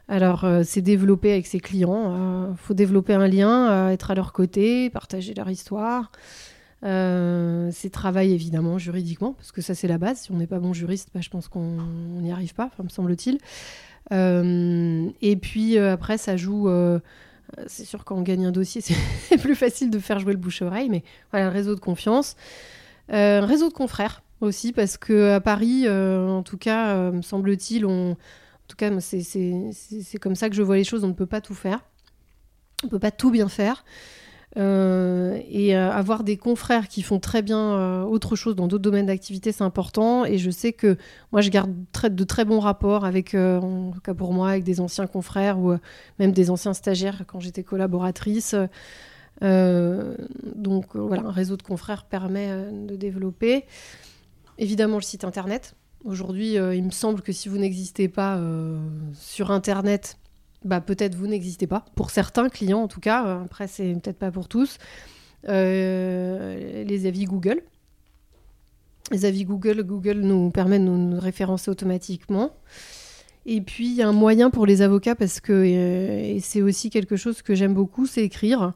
alors 0.09 0.45
euh, 0.45 0.63
c'est 0.65 0.83
développer 0.83 1.33
avec 1.33 1.47
ses 1.47 1.61
clients. 1.61 2.15
Il 2.15 2.53
euh, 2.53 2.55
faut 2.57 2.75
développer 2.75 3.15
un 3.15 3.29
lien, 3.29 3.91
être 3.91 4.11
à 4.11 4.15
leur 4.15 4.33
côté, 4.33 4.91
partager 4.91 5.35
leur 5.35 5.51
histoire. 5.51 6.11
c'est 6.83 7.91
travail 7.93 8.33
évidemment 8.33 8.79
juridiquement, 8.79 9.33
parce 9.33 9.53
que 9.53 9.61
ça 9.61 9.75
c'est 9.75 9.89
la 9.89 9.99
base. 9.99 10.21
Si 10.23 10.33
on 10.33 10.37
n'est 10.37 10.47
pas 10.47 10.61
bon 10.61 10.73
juriste, 10.73 11.11
bah, 11.15 11.21
je 11.21 11.31
pense 11.31 11.49
qu'on 11.49 11.79
n'y 12.21 12.33
arrive 12.33 12.55
pas, 12.55 12.71
me 12.83 12.89
semble-t-il. 12.89 13.39
et 14.13 15.37
puis 15.37 15.79
après, 15.79 16.19
ça 16.19 16.37
joue 16.37 16.69
c'est 17.69 17.85
sûr 17.85 18.05
quand 18.05 18.17
on 18.17 18.23
gagne 18.23 18.47
un 18.47 18.53
dossier, 18.53 18.81
c'est 19.29 19.39
plus 19.39 19.55
facile 19.55 19.91
de 19.91 19.99
faire 19.99 20.19
jouer 20.19 20.33
le 20.33 20.39
bouche-oreille, 20.39 20.89
mais 20.89 21.03
voilà, 21.31 21.47
un 21.47 21.51
réseau 21.51 21.75
de 21.75 21.81
confiance. 21.81 22.37
un 23.09 23.47
réseau 23.47 23.69
de 23.69 23.75
confrères 23.75 24.23
aussi 24.41 24.73
parce 24.73 24.97
que 24.97 25.33
à 25.33 25.41
Paris, 25.41 25.85
euh, 25.87 26.29
en 26.29 26.43
tout 26.43 26.59
cas, 26.59 26.95
euh, 26.95 27.13
me 27.13 27.23
semble-t-il, 27.23 27.87
on... 27.87 28.17
en 28.67 28.69
tout 28.69 28.77
cas, 28.77 28.91
c'est 29.01 30.19
comme 30.21 30.35
ça 30.35 30.51
que 30.51 30.57
je 30.57 30.63
vois 30.63 30.75
les 30.75 30.83
choses. 30.83 31.05
On 31.05 31.09
ne 31.09 31.13
peut 31.13 31.27
pas 31.27 31.41
tout 31.41 31.55
faire, 31.55 31.85
on 32.83 32.89
ne 32.89 32.91
peut 32.91 32.99
pas 32.99 33.13
tout 33.13 33.31
bien 33.31 33.49
faire. 33.49 33.85
Euh, 34.57 35.39
et 35.49 35.77
avoir 35.77 36.25
des 36.25 36.37
confrères 36.37 36.89
qui 36.89 37.03
font 37.03 37.21
très 37.21 37.43
bien 37.43 38.03
autre 38.05 38.35
chose 38.35 38.57
dans 38.57 38.67
d'autres 38.67 38.83
domaines 38.83 39.07
d'activité, 39.07 39.53
c'est 39.53 39.63
important. 39.63 40.25
Et 40.25 40.37
je 40.39 40.51
sais 40.51 40.73
que 40.73 40.97
moi, 41.31 41.43
je 41.43 41.51
garde 41.51 41.73
de 42.11 42.25
très 42.25 42.45
bons 42.45 42.59
rapports 42.59 43.05
avec, 43.05 43.35
en 43.37 43.93
tout 43.95 44.01
cas 44.01 44.15
pour 44.15 44.33
moi, 44.33 44.51
avec 44.51 44.65
des 44.65 44.81
anciens 44.81 45.07
confrères 45.07 45.61
ou 45.61 45.77
même 46.19 46.33
des 46.33 46.51
anciens 46.51 46.75
stagiaires 46.75 47.23
quand 47.29 47.39
j'étais 47.39 47.63
collaboratrice. 47.63 48.57
donc 49.43 50.97
voilà, 50.97 51.23
un 51.23 51.31
réseau 51.31 51.57
de 51.57 51.63
confrères 51.63 52.05
permet 52.05 52.51
de 52.73 52.97
développer. 52.97 53.65
Évidemment, 54.59 54.97
le 54.97 55.03
site 55.03 55.23
internet. 55.23 55.77
Aujourd'hui, 56.07 56.57
euh, 56.57 56.77
il 56.77 56.85
me 56.85 56.93
semble 56.93 57.21
que 57.21 57.33
si 57.33 57.49
vous 57.49 57.59
n'existez 57.59 58.07
pas 58.07 58.37
euh, 58.37 58.79
sur 59.13 59.51
internet, 59.51 60.19
bah, 60.65 60.81
peut-être 60.81 61.17
vous 61.17 61.27
n'existez 61.27 61.67
pas. 61.67 61.85
Pour 61.97 62.11
certains 62.11 62.49
clients, 62.49 62.83
en 62.83 62.87
tout 62.87 63.01
cas. 63.01 63.27
Euh, 63.27 63.45
après, 63.45 63.67
c'est 63.67 63.93
peut-être 63.95 64.19
pas 64.19 64.31
pour 64.31 64.47
tous. 64.47 64.79
les 65.49 67.07
avis 67.07 67.25
Google. 67.25 67.61
Les 69.11 69.25
avis 69.25 69.45
Google, 69.45 69.83
Google 69.83 70.21
nous 70.21 70.51
permet 70.51 70.79
de 70.79 70.85
nous 70.85 71.19
référencer 71.19 71.73
automatiquement. 71.73 72.53
Et 73.45 73.61
puis, 73.61 73.89
il 73.89 73.95
y 73.95 74.03
a 74.03 74.09
un 74.09 74.13
moyen 74.13 74.51
pour 74.51 74.65
les 74.65 74.83
avocats, 74.83 75.17
parce 75.17 75.41
que 75.41 76.39
c'est 76.41 76.63
aussi 76.63 76.89
quelque 76.89 77.17
chose 77.17 77.43
que 77.43 77.57
j'aime 77.57 77.75
beaucoup, 77.75 78.07
c'est 78.07 78.23
écrire. 78.23 78.75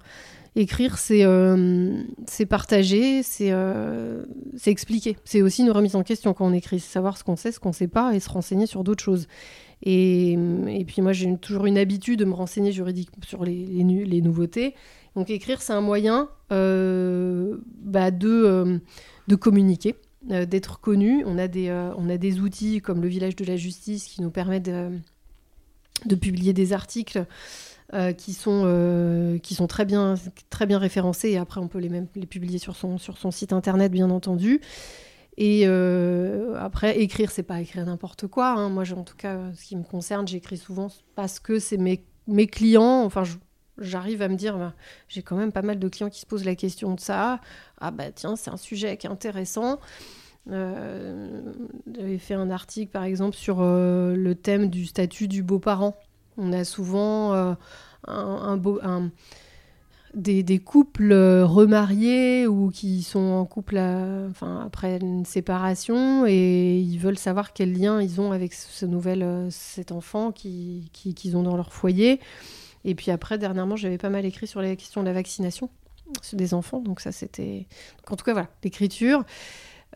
Écrire, 0.56 0.98
c'est 0.98 1.24
euh, 1.24 2.02
partager, 2.48 3.22
euh, 3.42 4.24
c'est 4.56 4.70
expliquer. 4.70 5.16
C'est 5.24 5.42
aussi 5.42 5.62
une 5.62 5.70
remise 5.70 5.94
en 5.94 6.02
question 6.02 6.34
quand 6.34 6.44
on 6.44 6.52
écrit, 6.52 6.80
savoir 6.80 7.16
ce 7.16 7.22
qu'on 7.22 7.36
sait, 7.36 7.52
ce 7.52 7.60
qu'on 7.60 7.68
ne 7.68 7.74
sait 7.74 7.88
pas 7.88 8.14
et 8.14 8.20
se 8.20 8.28
renseigner 8.28 8.66
sur 8.66 8.82
d'autres 8.82 9.02
choses. 9.02 9.28
Et, 9.82 10.32
et, 10.32 10.84
puis 10.84 11.02
moi, 11.02 11.12
j'ai 11.12 11.36
toujours 11.38 11.66
une 11.66 11.78
habitude 11.78 12.18
de 12.18 12.24
me 12.24 12.34
renseigner 12.34 12.72
juridiquement 12.72 13.22
sur 13.24 13.44
les, 13.44 13.64
les, 13.64 14.20
nouveautés. 14.20 14.74
Donc 15.14 15.30
écrire, 15.30 15.62
c'est 15.62 15.72
un 15.72 15.80
moyen 15.80 16.28
euh, 16.52 17.56
bah, 17.82 18.10
de, 18.10 18.28
euh, 18.28 18.78
de 19.28 19.36
communiquer, 19.36 19.94
d'être 20.22 20.80
connu. 20.80 21.22
On 21.26 21.38
a, 21.38 21.46
des, 21.46 21.70
on 21.96 22.10
a 22.10 22.18
des 22.18 22.40
outils 22.40 22.80
comme 22.80 23.00
le 23.00 23.08
village 23.08 23.36
de 23.36 23.44
la 23.44 23.56
justice 23.56 24.04
qui 24.04 24.20
nous 24.20 24.30
permettent 24.30 24.64
de, 24.64 24.90
de 26.06 26.14
publier 26.14 26.52
des 26.52 26.72
articles 26.72 27.24
euh, 27.92 28.12
qui, 28.12 28.34
sont, 28.34 28.62
euh, 28.66 29.38
qui 29.38 29.56
sont 29.56 29.66
très 29.66 29.84
bien, 29.84 30.14
très 30.48 30.64
bien 30.66 30.78
référencés 30.78 31.30
et 31.30 31.38
après 31.38 31.60
on 31.60 31.66
peut 31.66 31.80
les, 31.80 31.88
même, 31.88 32.06
les 32.14 32.26
publier 32.26 32.58
sur 32.58 32.76
son, 32.76 32.98
sur 32.98 33.18
son 33.18 33.32
site 33.32 33.52
internet 33.52 33.90
bien 33.90 34.10
entendu. 34.10 34.60
Et 35.36 35.62
euh, 35.64 36.54
après, 36.60 37.00
écrire, 37.00 37.32
c'est 37.32 37.42
pas 37.42 37.60
écrire 37.60 37.84
n'importe 37.84 38.28
quoi. 38.28 38.50
Hein. 38.50 38.68
Moi, 38.68 38.84
en 38.94 39.02
tout 39.02 39.16
cas, 39.16 39.40
ce 39.54 39.64
qui 39.64 39.74
me 39.74 39.82
concerne, 39.82 40.28
j'écris 40.28 40.56
souvent 40.56 40.86
parce 41.16 41.40
que 41.40 41.58
c'est 41.58 41.78
mes, 41.78 42.04
mes 42.28 42.46
clients. 42.46 43.02
Enfin, 43.02 43.24
j'arrive 43.78 44.22
à 44.22 44.28
me 44.28 44.36
dire, 44.36 44.56
bah, 44.56 44.74
j'ai 45.08 45.22
quand 45.22 45.36
même 45.36 45.50
pas 45.50 45.62
mal 45.62 45.80
de 45.80 45.88
clients 45.88 46.10
qui 46.10 46.20
se 46.20 46.26
posent 46.26 46.44
la 46.44 46.54
question 46.54 46.94
de 46.94 47.00
ça. 47.00 47.40
Ah 47.80 47.90
bah 47.90 48.12
tiens, 48.14 48.36
c'est 48.36 48.50
un 48.50 48.56
sujet 48.56 48.96
qui 48.98 49.08
est 49.08 49.10
intéressant. 49.10 49.80
J'avais 50.46 52.18
fait 52.18 52.34
un 52.34 52.50
article, 52.50 52.92
par 52.92 53.02
exemple, 53.02 53.36
sur 53.36 53.62
le 53.62 54.32
thème 54.34 54.68
du 54.70 54.86
statut 54.86 55.26
du 55.26 55.42
beau-parent. 55.42 55.96
On 56.36 56.52
a 56.52 56.64
souvent 56.64 57.56
euh, 58.08 59.08
des, 60.14 60.58
couples 60.58 61.12
euh, 61.12 61.46
remariés 61.46 62.48
ou 62.48 62.70
qui 62.70 63.02
sont 63.04 63.20
en 63.20 63.44
couple 63.44 63.78
enfin, 63.78 64.64
après 64.66 64.98
une 65.00 65.24
séparation 65.24 66.26
et 66.26 66.80
ils 66.80 66.98
veulent 66.98 67.18
savoir 67.18 67.52
quel 67.52 67.72
lien 67.72 68.02
ils 68.02 68.20
ont 68.20 68.32
avec 68.32 68.52
ce 68.52 68.86
nouvel, 68.86 69.22
euh, 69.22 69.48
cet 69.50 69.92
enfant 69.92 70.32
qu'ils 70.32 70.88
qui, 70.92 71.32
ont 71.34 71.44
dans 71.44 71.56
leur 71.56 71.72
foyer. 71.72 72.18
Et 72.84 72.96
puis 72.96 73.12
après, 73.12 73.38
dernièrement, 73.38 73.76
j'avais 73.76 73.98
pas 73.98 74.10
mal 74.10 74.24
écrit 74.24 74.48
sur 74.48 74.60
les 74.60 74.76
questions 74.76 75.02
de 75.02 75.06
la 75.06 75.12
vaccination 75.12 75.70
des 76.32 76.54
enfants. 76.54 76.80
Donc 76.80 76.98
ça, 77.00 77.12
c'était... 77.12 77.68
en 78.10 78.16
tout 78.16 78.24
cas, 78.24 78.32
voilà, 78.32 78.48
l'écriture. 78.64 79.24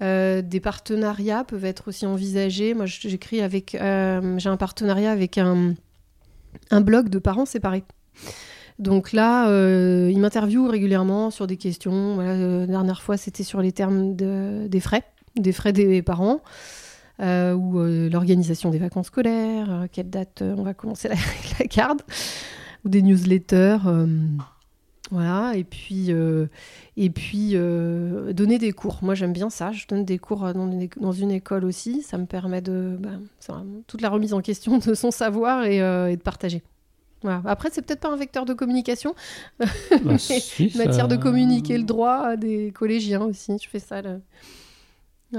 Des 0.01 0.61
partenariats 0.63 1.45
peuvent 1.45 1.65
être 1.65 1.89
aussi 1.89 2.05
envisagés. 2.05 2.75
Moi, 2.75 2.85
j'écris 2.87 3.41
avec... 3.41 3.71
j'ai 3.73 4.49
un 4.49 4.57
partenariat 4.59 5.11
avec 5.11 5.39
un, 5.39 5.75
un 6.71 6.81
blog 6.81 7.09
de 7.09 7.19
parents 7.19 7.47
séparés. 7.47 7.85
Donc 8.79 9.13
là, 9.13 9.49
euh, 9.49 10.11
il 10.13 10.19
m'interviewe 10.21 10.69
régulièrement 10.69 11.31
sur 11.31 11.47
des 11.47 11.57
questions. 11.57 12.19
Euh, 12.21 12.61
la 12.61 12.67
dernière 12.67 13.03
fois, 13.03 13.17
c'était 13.17 13.45
sur 13.45 13.61
les 13.61 13.73
termes 13.73 14.17
des 14.17 14.81
frais, 14.81 15.05
des 15.37 15.53
frais 15.53 15.73
des 15.73 16.03
parents. 16.03 16.41
Euh, 17.21 17.53
ou 17.53 17.79
l'organisation 18.11 18.71
des 18.71 18.79
vacances 18.79 19.07
scolaires, 19.07 19.87
quelle 19.93 20.11
date 20.11 20.43
on 20.43 20.65
va 20.65 20.75
commencer 20.75 21.07
la, 21.07 21.15
la 21.61 21.67
garde, 21.67 22.03
ou 22.85 22.89
des 22.89 23.03
newsletters, 23.03 23.79
voilà, 25.11 25.53
et 25.55 25.65
puis, 25.65 26.11
et 26.97 27.11
puis 27.11 27.53
donner 27.53 28.59
des 28.59 28.73
cours. 28.73 29.01
Moi 29.03 29.15
j'aime 29.15 29.33
bien 29.33 29.51
ça, 29.51 29.71
je 29.73 29.87
donne 29.87 30.05
des 30.05 30.19
cours 30.19 30.53
dans 30.55 31.13
une, 31.13 31.31
école 31.31 31.65
aussi, 31.65 32.03
ça 32.03 32.19
me 32.19 32.27
permet 32.27 32.63
de 32.63 32.97
bah, 32.99 33.11
toute 33.87 34.01
la 34.01 34.09
remise 34.09 34.33
en 34.33 34.41
question 34.41 34.79
de 34.79 34.95
son 34.95 35.11
savoir 35.11 35.65
et 35.65 35.79
de 35.79 36.23
partager. 36.23 36.63
Après, 37.45 37.71
c'est 37.73 37.83
peut-être 37.83 38.01
pas 38.01 38.11
un 38.11 38.17
vecteur 38.17 38.45
de 38.45 38.55
communication, 38.55 39.15
bah, 39.59 39.67
matière 40.77 41.09
de 41.09 41.17
communiquer 41.17 41.79
le 41.79 41.85
droit 41.85 42.17
à 42.17 42.37
des 42.37 42.73
collégiens 42.73 43.23
aussi. 43.23 43.57
Je 43.63 43.69
fais 43.69 43.79
ça. 43.79 44.03
Ah, 45.35 45.39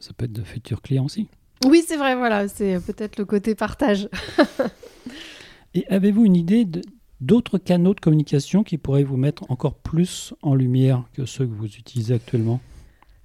ça 0.00 0.12
peut 0.16 0.24
être 0.24 0.32
de 0.32 0.42
futurs 0.42 0.82
clients 0.82 1.04
aussi. 1.04 1.28
Oui, 1.64 1.82
c'est 1.86 1.96
vrai, 1.96 2.16
voilà, 2.16 2.48
c'est 2.48 2.80
peut-être 2.80 3.18
le 3.18 3.24
côté 3.24 3.54
partage. 3.54 4.08
Et 5.74 5.86
avez-vous 5.88 6.24
une 6.24 6.36
idée 6.36 6.66
d'autres 7.20 7.58
canaux 7.58 7.94
de 7.94 8.00
communication 8.00 8.62
qui 8.62 8.78
pourraient 8.78 9.04
vous 9.04 9.16
mettre 9.16 9.50
encore 9.50 9.74
plus 9.74 10.34
en 10.42 10.54
lumière 10.54 11.04
que 11.14 11.24
ceux 11.24 11.46
que 11.46 11.54
vous 11.54 11.66
utilisez 11.66 12.14
actuellement? 12.14 12.60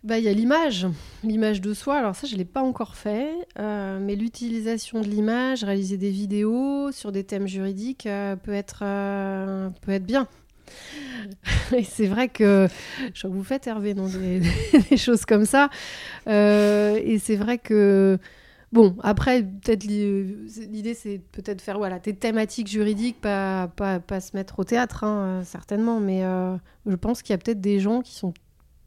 Bah, 0.03 0.17
il 0.17 0.23
y 0.23 0.29
a 0.29 0.33
l'image, 0.33 0.87
l'image 1.23 1.61
de 1.61 1.75
soi. 1.75 1.97
Alors 1.97 2.15
ça, 2.15 2.25
je 2.25 2.33
ne 2.33 2.39
l'ai 2.39 2.45
pas 2.45 2.63
encore 2.63 2.95
fait, 2.95 3.35
euh, 3.59 3.99
mais 4.01 4.15
l'utilisation 4.15 4.99
de 5.01 5.07
l'image, 5.07 5.63
réaliser 5.63 5.97
des 5.97 6.09
vidéos 6.09 6.91
sur 6.91 7.11
des 7.11 7.23
thèmes 7.23 7.47
juridiques 7.47 8.07
euh, 8.07 8.35
peut, 8.35 8.53
être, 8.53 8.79
euh, 8.81 9.69
peut 9.81 9.91
être 9.91 10.05
bien. 10.05 10.27
Et 11.77 11.83
c'est 11.83 12.07
vrai 12.07 12.29
que 12.29 12.67
je 13.13 13.27
vous 13.27 13.43
faites 13.43 13.67
Hervé 13.67 13.93
dans 13.93 14.07
des, 14.89 14.97
choses 14.97 15.25
comme 15.25 15.45
ça. 15.45 15.69
et 16.25 17.19
c'est 17.19 17.35
vrai 17.35 17.59
que 17.59 18.17
bon, 18.71 18.95
après 19.01 19.43
peut-être 19.43 19.83
l'idée 19.83 20.93
c'est 20.93 21.19
peut-être 21.31 21.61
faire 21.61 21.77
voilà 21.77 21.99
des 21.99 22.15
thématiques 22.15 22.67
juridiques, 22.67 23.19
pas 23.21 23.67
pas, 23.75 23.99
pas 23.99 24.19
se 24.19 24.35
mettre 24.35 24.59
au 24.59 24.63
théâtre 24.63 25.03
hein, 25.03 25.41
certainement, 25.43 25.99
mais 25.99 26.21
je 26.85 26.95
pense 26.95 27.21
qu'il 27.21 27.33
y 27.33 27.35
a 27.35 27.37
peut-être 27.37 27.61
des 27.61 27.79
gens 27.79 28.01
qui 28.01 28.15
sont 28.15 28.33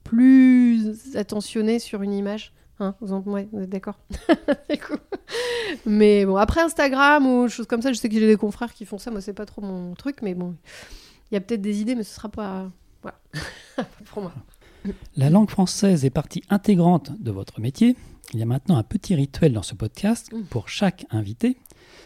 plus 0.05 1.17
attentionné 1.17 1.79
sur 1.79 2.03
une 2.03 2.13
image. 2.13 2.53
Hein, 2.81 2.95
vous, 3.01 3.37
êtes 3.37 3.71
d'accord? 3.71 3.99
Mais 5.87 6.27
bon, 6.27 6.37
après 6.37 6.61
Instagram 6.61 7.27
ou 7.27 7.49
choses 7.49 7.67
comme 7.67 7.83
ça, 7.83 7.93
je 7.93 7.99
sais 7.99 8.09
que 8.09 8.15
j'ai 8.15 8.27
des 8.27 8.37
confrères 8.37 8.75
qui 8.75 8.85
font 8.85 8.99
ça. 8.99 9.11
Moi, 9.11 9.21
c'est 9.21 9.33
pas 9.33 9.47
trop 9.47 9.63
mon 9.63 9.95
truc, 9.95 10.23
mais 10.23 10.35
bon, 10.35 10.57
il 11.31 11.35
y 11.35 11.37
a 11.37 11.41
peut-être 11.41 11.63
des 11.63 11.81
idées, 11.81 11.95
mais 11.95 12.03
ce 12.03 12.15
sera 12.15 12.29
pas. 12.29 12.71
Voilà. 13.03 13.19
pour 14.07 14.23
moi. 14.23 14.33
La 15.17 15.31
langue 15.31 15.51
française 15.51 16.05
est 16.05 16.11
partie 16.11 16.43
intégrante 16.51 17.13
de 17.21 17.31
votre 17.31 17.61
métier. 17.61 17.97
Il 18.33 18.41
y 18.41 18.43
a 18.43 18.47
maintenant 18.47 18.77
un 18.77 18.83
petit 18.83 19.15
rituel 19.15 19.53
dans 19.53 19.63
ce 19.63 19.75
podcast 19.75 20.33
mm. 20.33 20.45
pour 20.45 20.69
chaque 20.69 21.07
invité. 21.11 21.57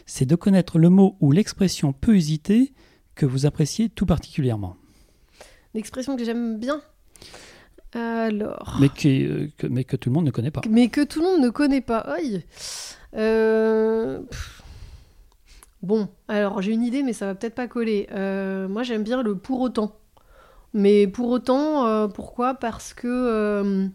C'est 0.05 0.25
de 0.25 0.35
connaître 0.35 0.79
le 0.79 0.89
mot 0.89 1.17
ou 1.19 1.31
l'expression 1.31 1.93
peu 1.93 2.15
usitée 2.15 2.73
que 3.15 3.25
vous 3.25 3.45
appréciez 3.45 3.89
tout 3.89 4.05
particulièrement. 4.05 4.77
L'expression 5.73 6.15
que 6.15 6.23
j'aime 6.23 6.57
bien 6.57 6.81
alors. 7.93 8.77
Mais, 8.79 8.89
euh, 9.05 9.47
que, 9.57 9.67
mais 9.67 9.83
que 9.83 9.95
tout 9.95 10.09
le 10.09 10.13
monde 10.13 10.25
ne 10.25 10.31
connaît 10.31 10.51
pas. 10.51 10.61
Mais 10.69 10.89
que 10.89 11.03
tout 11.03 11.21
le 11.21 11.25
monde 11.25 11.41
ne 11.41 11.49
connaît 11.49 11.81
pas. 11.81 12.05
Euh, 13.15 14.21
bon, 15.81 16.07
alors 16.27 16.61
j'ai 16.61 16.71
une 16.71 16.83
idée, 16.83 17.01
mais 17.03 17.13
ça 17.13 17.25
va 17.25 17.35
peut-être 17.35 17.55
pas 17.55 17.67
coller. 17.67 18.07
Euh, 18.11 18.67
moi, 18.67 18.83
j'aime 18.83 19.03
bien 19.03 19.23
le 19.23 19.35
pour 19.35 19.61
autant. 19.61 19.95
Mais 20.73 21.07
pour 21.07 21.29
autant, 21.29 22.09
pourquoi? 22.09 22.53
Parce 22.53 22.93
que 22.93 23.89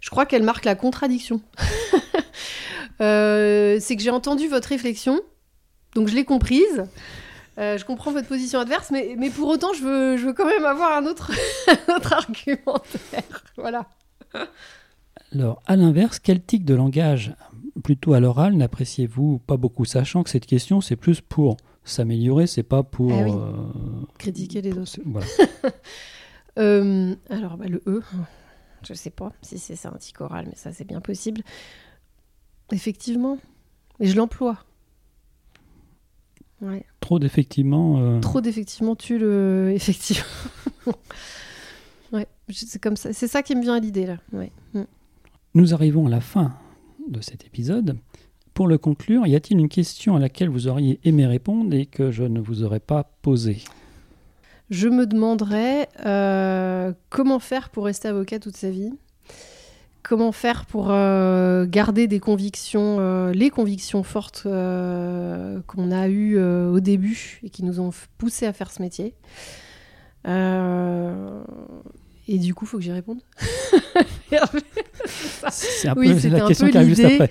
je 0.00 0.10
crois 0.10 0.26
qu'elle 0.26 0.44
marque 0.44 0.64
la 0.64 0.74
contradiction. 0.74 1.40
C'est 2.98 3.96
que 3.96 4.02
j'ai 4.02 4.10
entendu 4.10 4.48
votre 4.48 4.68
réflexion, 4.68 5.20
donc 5.94 6.08
je 6.08 6.14
l'ai 6.14 6.24
comprise. 6.24 6.86
Euh, 7.58 7.78
je 7.78 7.84
comprends 7.84 8.12
votre 8.12 8.28
position 8.28 8.60
adverse, 8.60 8.90
mais, 8.90 9.14
mais 9.16 9.30
pour 9.30 9.48
autant, 9.48 9.72
je 9.72 9.82
veux, 9.82 10.16
je 10.18 10.26
veux 10.26 10.32
quand 10.34 10.46
même 10.46 10.64
avoir 10.64 10.96
un 10.96 11.06
autre, 11.06 11.32
autre 11.88 12.12
argumentaire. 12.12 13.44
Voilà. 13.56 13.86
Alors, 15.32 15.62
à 15.66 15.76
l'inverse, 15.76 16.18
quel 16.18 16.42
tic 16.42 16.64
de 16.64 16.74
langage, 16.74 17.34
plutôt 17.82 18.12
à 18.12 18.20
l'oral, 18.20 18.54
n'appréciez-vous 18.54 19.38
pas 19.38 19.56
beaucoup? 19.56 19.86
Sachant 19.86 20.22
que 20.22 20.28
cette 20.28 20.44
question, 20.44 20.82
c'est 20.82 20.96
plus 20.96 21.22
pour 21.22 21.56
s'améliorer, 21.86 22.46
c'est 22.46 22.62
pas 22.62 22.82
pour. 22.82 23.12
Ah 23.12 23.22
euh, 23.22 23.52
Critiquer 24.18 24.60
les 24.62 24.76
autres. 24.76 24.98
Voilà. 25.04 25.26
Euh, 26.58 27.14
alors, 27.28 27.58
bah, 27.58 27.66
le 27.68 27.82
E, 27.86 28.00
je 28.82 28.94
sais 28.94 29.10
pas 29.10 29.30
si 29.42 29.58
c'est 29.58 29.76
ça 29.76 29.90
un 29.94 29.98
tic 29.98 30.18
oral, 30.22 30.46
mais 30.48 30.54
ça, 30.54 30.72
c'est 30.72 30.86
bien 30.86 31.02
possible. 31.02 31.42
Effectivement. 32.72 33.36
Et 34.00 34.06
je 34.06 34.16
l'emploie. 34.16 34.64
Trop 37.00 37.18
d'effectivement. 37.18 37.98
Euh, 38.00 38.20
Trop 38.20 38.40
d'effectivement 38.40 38.96
tue 38.96 39.18
le. 39.18 39.72
Effectivement. 39.74 40.24
ouais, 42.12 42.26
c'est 42.50 42.80
comme 42.80 42.96
ça. 42.96 43.12
C'est 43.12 43.28
ça 43.28 43.42
qui 43.42 43.54
me 43.54 43.60
vient 43.62 43.74
à 43.74 43.80
l'idée 43.80 44.06
là. 44.06 44.16
Ouais. 44.32 44.50
Mm. 44.72 44.84
Nous 45.54 45.74
arrivons 45.74 46.06
à 46.06 46.10
la 46.10 46.20
fin 46.20 46.56
de 47.08 47.20
cet 47.20 47.44
épisode. 47.44 47.98
Pour 48.56 48.66
le 48.68 48.78
conclure, 48.78 49.26
y 49.26 49.36
a-t-il 49.36 49.60
une 49.60 49.68
question 49.68 50.16
à 50.16 50.18
laquelle 50.18 50.48
vous 50.48 50.66
auriez 50.66 50.98
aimé 51.04 51.26
répondre 51.26 51.74
et 51.74 51.84
que 51.84 52.10
je 52.10 52.22
ne 52.22 52.40
vous 52.40 52.62
aurais 52.62 52.80
pas 52.80 53.04
posée? 53.20 53.58
Je 54.70 54.88
me 54.88 55.04
demanderais 55.04 55.90
euh, 56.06 56.94
comment 57.10 57.38
faire 57.38 57.68
pour 57.68 57.84
rester 57.84 58.08
avocat 58.08 58.38
toute 58.38 58.56
sa 58.56 58.70
vie? 58.70 58.94
Comment 60.02 60.32
faire 60.32 60.64
pour 60.64 60.86
euh, 60.88 61.66
garder 61.66 62.06
des 62.06 62.18
convictions, 62.18 62.96
euh, 62.98 63.30
les 63.32 63.50
convictions 63.50 64.02
fortes 64.02 64.44
qu'on 64.44 65.92
a 65.92 66.08
eues 66.08 66.40
au 66.40 66.80
début 66.80 67.40
et 67.42 67.50
qui 67.50 67.62
nous 67.62 67.78
ont 67.78 67.90
poussé 68.16 68.46
à 68.46 68.54
faire 68.54 68.70
ce 68.70 68.80
métier? 68.80 69.12
et 72.28 72.38
du 72.38 72.54
coup, 72.54 72.64
il 72.64 72.68
faut 72.68 72.78
que 72.78 72.82
j'y 72.84 72.90
réponde. 72.90 73.20
c'est 75.50 75.88
un 75.88 75.94
peu 75.94 76.04
la 76.04 76.40
question 76.40 76.70
qui 76.70 76.76
arrive 76.78 76.88
juste 76.88 77.04
après. 77.04 77.28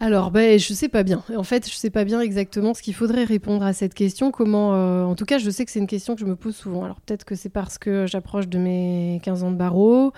Alors, 0.00 0.30
ben, 0.30 0.58
je 0.58 0.74
sais 0.74 0.88
pas 0.88 1.02
bien. 1.02 1.24
En 1.36 1.42
fait, 1.42 1.68
je 1.68 1.74
sais 1.74 1.90
pas 1.90 2.04
bien 2.04 2.20
exactement 2.20 2.72
ce 2.72 2.82
qu'il 2.82 2.94
faudrait 2.94 3.24
répondre 3.24 3.64
à 3.64 3.72
cette 3.72 3.94
question. 3.94 4.30
Comment, 4.30 5.08
en 5.08 5.14
tout 5.16 5.24
cas, 5.24 5.38
je 5.38 5.50
sais 5.50 5.64
que 5.64 5.72
c'est 5.72 5.80
une 5.80 5.88
question 5.88 6.14
que 6.14 6.20
je 6.20 6.26
me 6.26 6.36
pose 6.36 6.54
souvent. 6.54 6.84
Alors, 6.84 7.00
peut-être 7.00 7.24
que 7.24 7.34
c'est 7.34 7.48
parce 7.48 7.78
que 7.78 8.06
j'approche 8.06 8.46
de 8.46 8.58
mes 8.58 9.20
15 9.24 9.42
ans 9.42 9.50
de 9.50 9.56
barreau, 9.56 10.12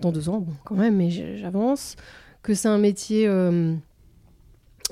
dans 0.00 0.12
deux 0.12 0.28
ans, 0.28 0.38
bon, 0.38 0.54
quand 0.64 0.76
même, 0.76 0.96
mais 0.96 1.10
j'avance, 1.10 1.96
que 2.42 2.54
c'est 2.54 2.68
un 2.68 2.78
métier 2.78 3.26
euh, 3.26 3.74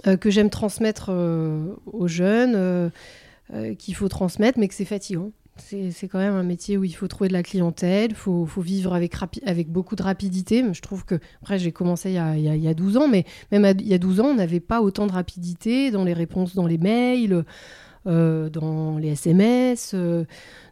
euh, 0.07 0.16
que 0.16 0.31
j'aime 0.31 0.51
transmettre 0.51 1.09
euh, 1.11 1.75
aux 1.87 2.09
jeunes, 2.09 2.90
qu'il 3.79 3.94
faut 3.94 4.09
transmettre, 4.09 4.59
mais 4.59 4.68
que 4.68 4.75
c'est 4.75 4.85
fatigant. 4.85 5.31
C'est 5.59 6.09
quand 6.09 6.19
même 6.19 6.35
un 6.35 6.42
métier 6.42 6.77
où 6.77 6.85
il 6.85 6.95
faut 6.95 7.09
trouver 7.09 7.29
de 7.29 7.33
la 7.33 7.42
clientèle, 7.42 8.11
il 8.11 8.16
faut, 8.16 8.47
vivre 8.59 8.95
avec, 8.95 9.69
beaucoup 9.69 9.97
de 9.97 10.03
rapidité. 10.03 10.64
Je 10.73 10.83
trouve 10.83 11.05
que, 11.05 11.16
après, 11.42 11.59
j'ai 11.59 11.73
commencé 11.73 12.11
il 12.11 12.14
y, 12.14 12.19
a, 12.19 12.37
il, 12.37 12.62
y 12.62 12.69
a, 12.69 12.75
12 12.75 12.97
ans, 12.99 13.09
mais 13.09 13.25
même 13.51 13.64
il 13.79 13.88
y 13.88 13.95
a 13.95 13.99
12 13.99 14.21
ans, 14.21 14.27
on 14.27 14.35
n'avait 14.35 14.61
pas 14.61 14.81
autant 14.81 15.07
de 15.07 15.12
rapidité 15.12 15.90
dans 15.90 16.05
les 16.05 16.12
réponses 16.12 16.55
dans 16.55 16.66
les 16.66 16.79
mails, 16.79 17.45
dans 18.05 18.99
les 18.99 19.09
SMS. 19.09 19.95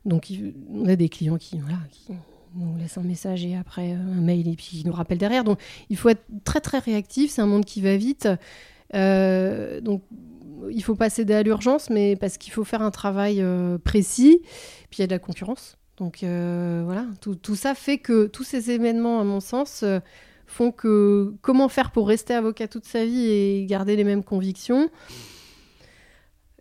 donc, 0.04 0.32
on 0.70 0.86
a 0.86 0.96
des 0.96 1.08
clients 1.08 1.38
qui, 1.38 1.58
nous 2.54 2.76
laisse 2.78 2.98
un 2.98 3.02
message 3.02 3.44
et 3.44 3.56
après 3.56 3.92
euh, 3.92 3.96
un 3.96 4.20
mail 4.20 4.48
et 4.48 4.56
puis 4.56 4.70
il 4.74 4.86
nous 4.86 4.92
rappelle 4.92 5.18
derrière. 5.18 5.44
Donc 5.44 5.58
il 5.90 5.96
faut 5.96 6.08
être 6.08 6.24
très 6.44 6.60
très 6.60 6.78
réactif, 6.78 7.30
c'est 7.30 7.42
un 7.42 7.46
monde 7.46 7.64
qui 7.64 7.80
va 7.80 7.96
vite. 7.96 8.28
Euh, 8.94 9.80
donc 9.80 10.02
il 10.70 10.82
faut 10.82 10.94
pas 10.94 11.10
céder 11.10 11.34
à 11.34 11.42
l'urgence, 11.42 11.90
mais 11.90 12.16
parce 12.16 12.38
qu'il 12.38 12.52
faut 12.52 12.64
faire 12.64 12.82
un 12.82 12.90
travail 12.90 13.40
euh, 13.40 13.78
précis. 13.78 14.40
Puis 14.90 14.98
il 14.98 15.00
y 15.00 15.04
a 15.04 15.06
de 15.06 15.12
la 15.12 15.18
concurrence. 15.18 15.76
Donc 15.96 16.24
voilà, 16.24 17.06
tout, 17.20 17.54
ça 17.54 17.76
fait 17.76 17.98
que 17.98 18.26
tous 18.26 18.42
ces 18.42 18.72
événements, 18.72 19.20
à 19.20 19.24
mon 19.24 19.38
sens, 19.38 19.84
font 20.46 20.72
que 20.72 21.34
comment 21.40 21.68
faire 21.68 21.92
pour 21.92 22.08
rester 22.08 22.34
avocat 22.34 22.66
toute 22.66 22.84
sa 22.84 23.04
vie 23.04 23.26
et 23.26 23.64
garder 23.66 23.94
les 23.94 24.02
mêmes 24.02 24.24
convictions? 24.24 24.90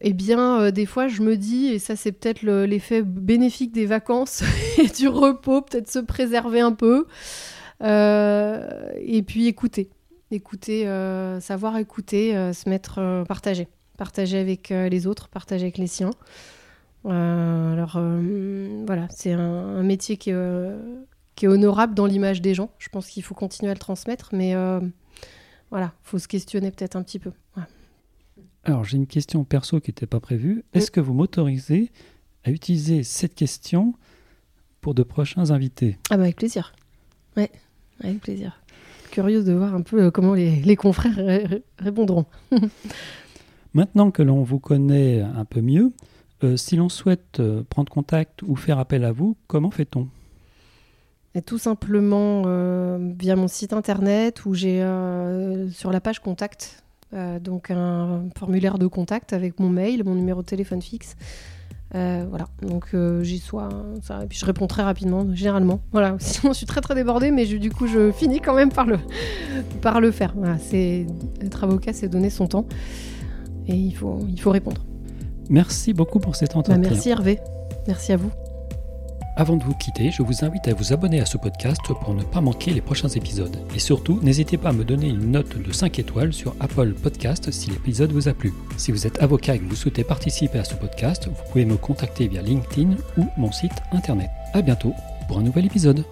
Eh 0.05 0.11
bien, 0.11 0.59
euh, 0.59 0.71
des 0.71 0.85
fois, 0.85 1.07
je 1.07 1.21
me 1.21 1.37
dis, 1.37 1.67
et 1.67 1.79
ça, 1.79 1.95
c'est 1.95 2.11
peut-être 2.11 2.41
l'effet 2.43 3.01
bénéfique 3.03 3.71
des 3.71 3.85
vacances 3.85 4.43
et 4.77 4.87
du 4.87 5.07
repos, 5.07 5.61
peut-être 5.61 5.89
se 5.89 5.99
préserver 5.99 6.59
un 6.59 6.73
peu. 6.73 7.07
Euh, 7.81 8.91
et 8.97 9.23
puis 9.23 9.47
écouter. 9.47 9.89
Écouter, 10.29 10.87
euh, 10.87 11.39
savoir 11.39 11.77
écouter, 11.77 12.33
se 12.53 12.69
mettre, 12.69 13.23
partager. 13.27 13.67
Partager 13.97 14.39
avec 14.39 14.69
les 14.69 15.07
autres, 15.07 15.29
partager 15.29 15.65
avec 15.65 15.77
les 15.77 15.87
siens. 15.87 16.11
alors, 17.05 17.99
voilà, 18.85 19.07
c'est 19.09 19.31
un, 19.33 19.83
métier 19.83 20.17
qui 20.17 20.31
est, 20.31 20.71
qui 21.35 21.45
est 21.45 21.47
honorable 21.47 21.93
dans 21.93 22.05
l'image 22.05 22.41
des 22.41 22.53
gens. 22.53 22.71
Je 22.79 22.89
pense 22.89 23.07
qu'il 23.07 23.23
faut 23.23 23.35
continuer 23.35 23.69
à 23.69 23.73
le 23.73 23.79
transmettre, 23.79 24.29
mais 24.33 24.55
voilà, 25.69 25.93
il 26.05 26.09
faut 26.09 26.19
se 26.19 26.27
questionner 26.27 26.71
peut-être 26.71 26.95
un 26.95 27.03
petit 27.03 27.19
peu. 27.19 27.31
Alors, 28.65 28.85
j'ai 28.85 28.95
une 28.95 29.07
question 29.07 29.43
perso 29.43 29.81
qui 29.81 29.89
n'était 29.89 30.05
pas 30.05 30.21
prévue. 30.21 30.63
Est-ce 30.73 30.89
que 30.89 31.01
vous 31.01 31.13
m'autorisez 31.13 31.91
à 32.45 32.51
utiliser 32.51 33.03
cette 33.03 33.35
question 33.35 33.93
pour 34.79 34.93
de 34.93 35.03
prochains 35.03 35.51
invités? 35.51 35.97
Ah 36.09 36.17
bah 36.17 36.23
avec 36.23 36.37
plaisir. 36.37 36.73
Ouais, 37.35 37.51
avec 38.01 38.21
plaisir. 38.21 38.61
Curieuse 39.11 39.45
de 39.45 39.53
voir 39.53 39.75
un 39.75 39.81
peu 39.81 40.03
euh, 40.03 40.11
comment 40.11 40.33
les, 40.33 40.75
confrères 40.75 41.59
répondront. 41.77 42.25
Maintenant 43.73 44.11
que 44.11 44.21
l'on 44.21 44.43
vous 44.43 44.59
connaît 44.59 45.21
un 45.21 45.45
peu 45.45 45.61
mieux, 45.61 45.93
euh, 46.43 46.57
si 46.57 46.75
l'on 46.75 46.89
souhaite 46.89 47.39
euh, 47.39 47.63
prendre 47.69 47.91
contact 47.91 48.43
ou 48.43 48.55
faire 48.55 48.79
appel 48.79 49.03
à 49.03 49.11
vous, 49.11 49.35
comment 49.47 49.71
fait-on? 49.71 50.07
Tout 51.47 51.57
simplement 51.57 52.43
via 53.17 53.35
mon 53.35 53.47
site 53.47 53.73
internet 53.73 54.45
où 54.45 54.53
j'ai 54.53 54.81
sur 55.71 55.91
la 55.91 55.99
page 55.99 56.19
contact 56.19 56.83
euh, 57.13 57.39
donc 57.39 57.69
un 57.69 58.23
formulaire 58.35 58.79
de 58.79 58.87
contact 58.87 59.33
avec 59.33 59.59
mon 59.59 59.69
mail, 59.69 60.03
mon 60.03 60.15
numéro 60.15 60.41
de 60.41 60.47
téléphone 60.47 60.81
fixe. 60.81 61.15
Euh, 61.93 62.25
voilà, 62.27 62.47
donc 62.63 62.87
euh, 62.95 63.21
j'y 63.21 63.37
sois, 63.37 63.69
ça, 64.01 64.23
et 64.23 64.27
puis 64.27 64.39
je 64.39 64.45
réponds 64.45 64.65
très 64.65 64.81
rapidement, 64.81 65.27
généralement. 65.35 65.79
Voilà, 65.91 66.15
sinon 66.19 66.53
je 66.53 66.57
suis 66.57 66.65
très 66.65 66.81
très 66.81 66.95
débordée, 66.95 67.29
mais 67.29 67.45
du 67.45 67.69
coup 67.69 67.85
je 67.85 68.11
finis 68.11 68.39
quand 68.39 68.55
même 68.55 68.71
par 68.71 68.87
le, 68.87 68.97
par 69.81 70.01
le 70.01 70.09
faire. 70.09 70.33
Voilà, 70.35 70.57
c'est 70.57 71.05
être 71.41 71.63
avocat, 71.63 71.93
c'est 71.93 72.07
donner 72.07 72.31
son 72.31 72.47
temps, 72.47 72.65
et 73.67 73.75
il 73.75 73.95
faut, 73.95 74.19
il 74.29 74.39
faut 74.39 74.51
répondre. 74.51 74.81
Merci 75.49 75.93
beaucoup 75.93 76.19
pour 76.19 76.35
cet 76.35 76.55
entretien. 76.55 76.81
Bah, 76.81 76.89
merci 76.89 77.09
Hervé, 77.09 77.39
merci 77.87 78.13
à 78.13 78.17
vous. 78.17 78.31
Avant 79.35 79.57
de 79.57 79.63
vous 79.63 79.73
quitter, 79.73 80.11
je 80.11 80.21
vous 80.21 80.45
invite 80.45 80.67
à 80.67 80.75
vous 80.75 80.93
abonner 80.93 81.19
à 81.19 81.25
ce 81.25 81.37
podcast 81.37 81.81
pour 81.87 82.13
ne 82.13 82.21
pas 82.21 82.39
manquer 82.39 82.71
les 82.71 82.81
prochains 82.81 83.07
épisodes. 83.09 83.57
Et 83.75 83.79
surtout, 83.79 84.19
n'hésitez 84.21 84.57
pas 84.57 84.69
à 84.69 84.73
me 84.73 84.85
donner 84.85 85.07
une 85.07 85.31
note 85.31 85.57
de 85.57 85.71
5 85.71 85.97
étoiles 85.97 86.33
sur 86.33 86.55
Apple 86.59 86.93
Podcast 86.93 87.49
si 87.49 87.71
l'épisode 87.71 88.11
vous 88.11 88.27
a 88.27 88.33
plu. 88.33 88.53
Si 88.77 88.91
vous 88.91 89.07
êtes 89.07 89.23
avocat 89.23 89.55
et 89.55 89.59
que 89.59 89.65
vous 89.67 89.75
souhaitez 89.75 90.03
participer 90.03 90.59
à 90.59 90.63
ce 90.63 90.75
podcast, 90.75 91.27
vous 91.27 91.51
pouvez 91.51 91.65
me 91.65 91.77
contacter 91.77 92.27
via 92.27 92.43
LinkedIn 92.43 92.91
ou 93.17 93.25
mon 93.37 93.51
site 93.51 93.73
internet. 93.91 94.29
A 94.53 94.61
bientôt 94.61 94.93
pour 95.27 95.39
un 95.39 95.43
nouvel 95.43 95.65
épisode. 95.65 96.03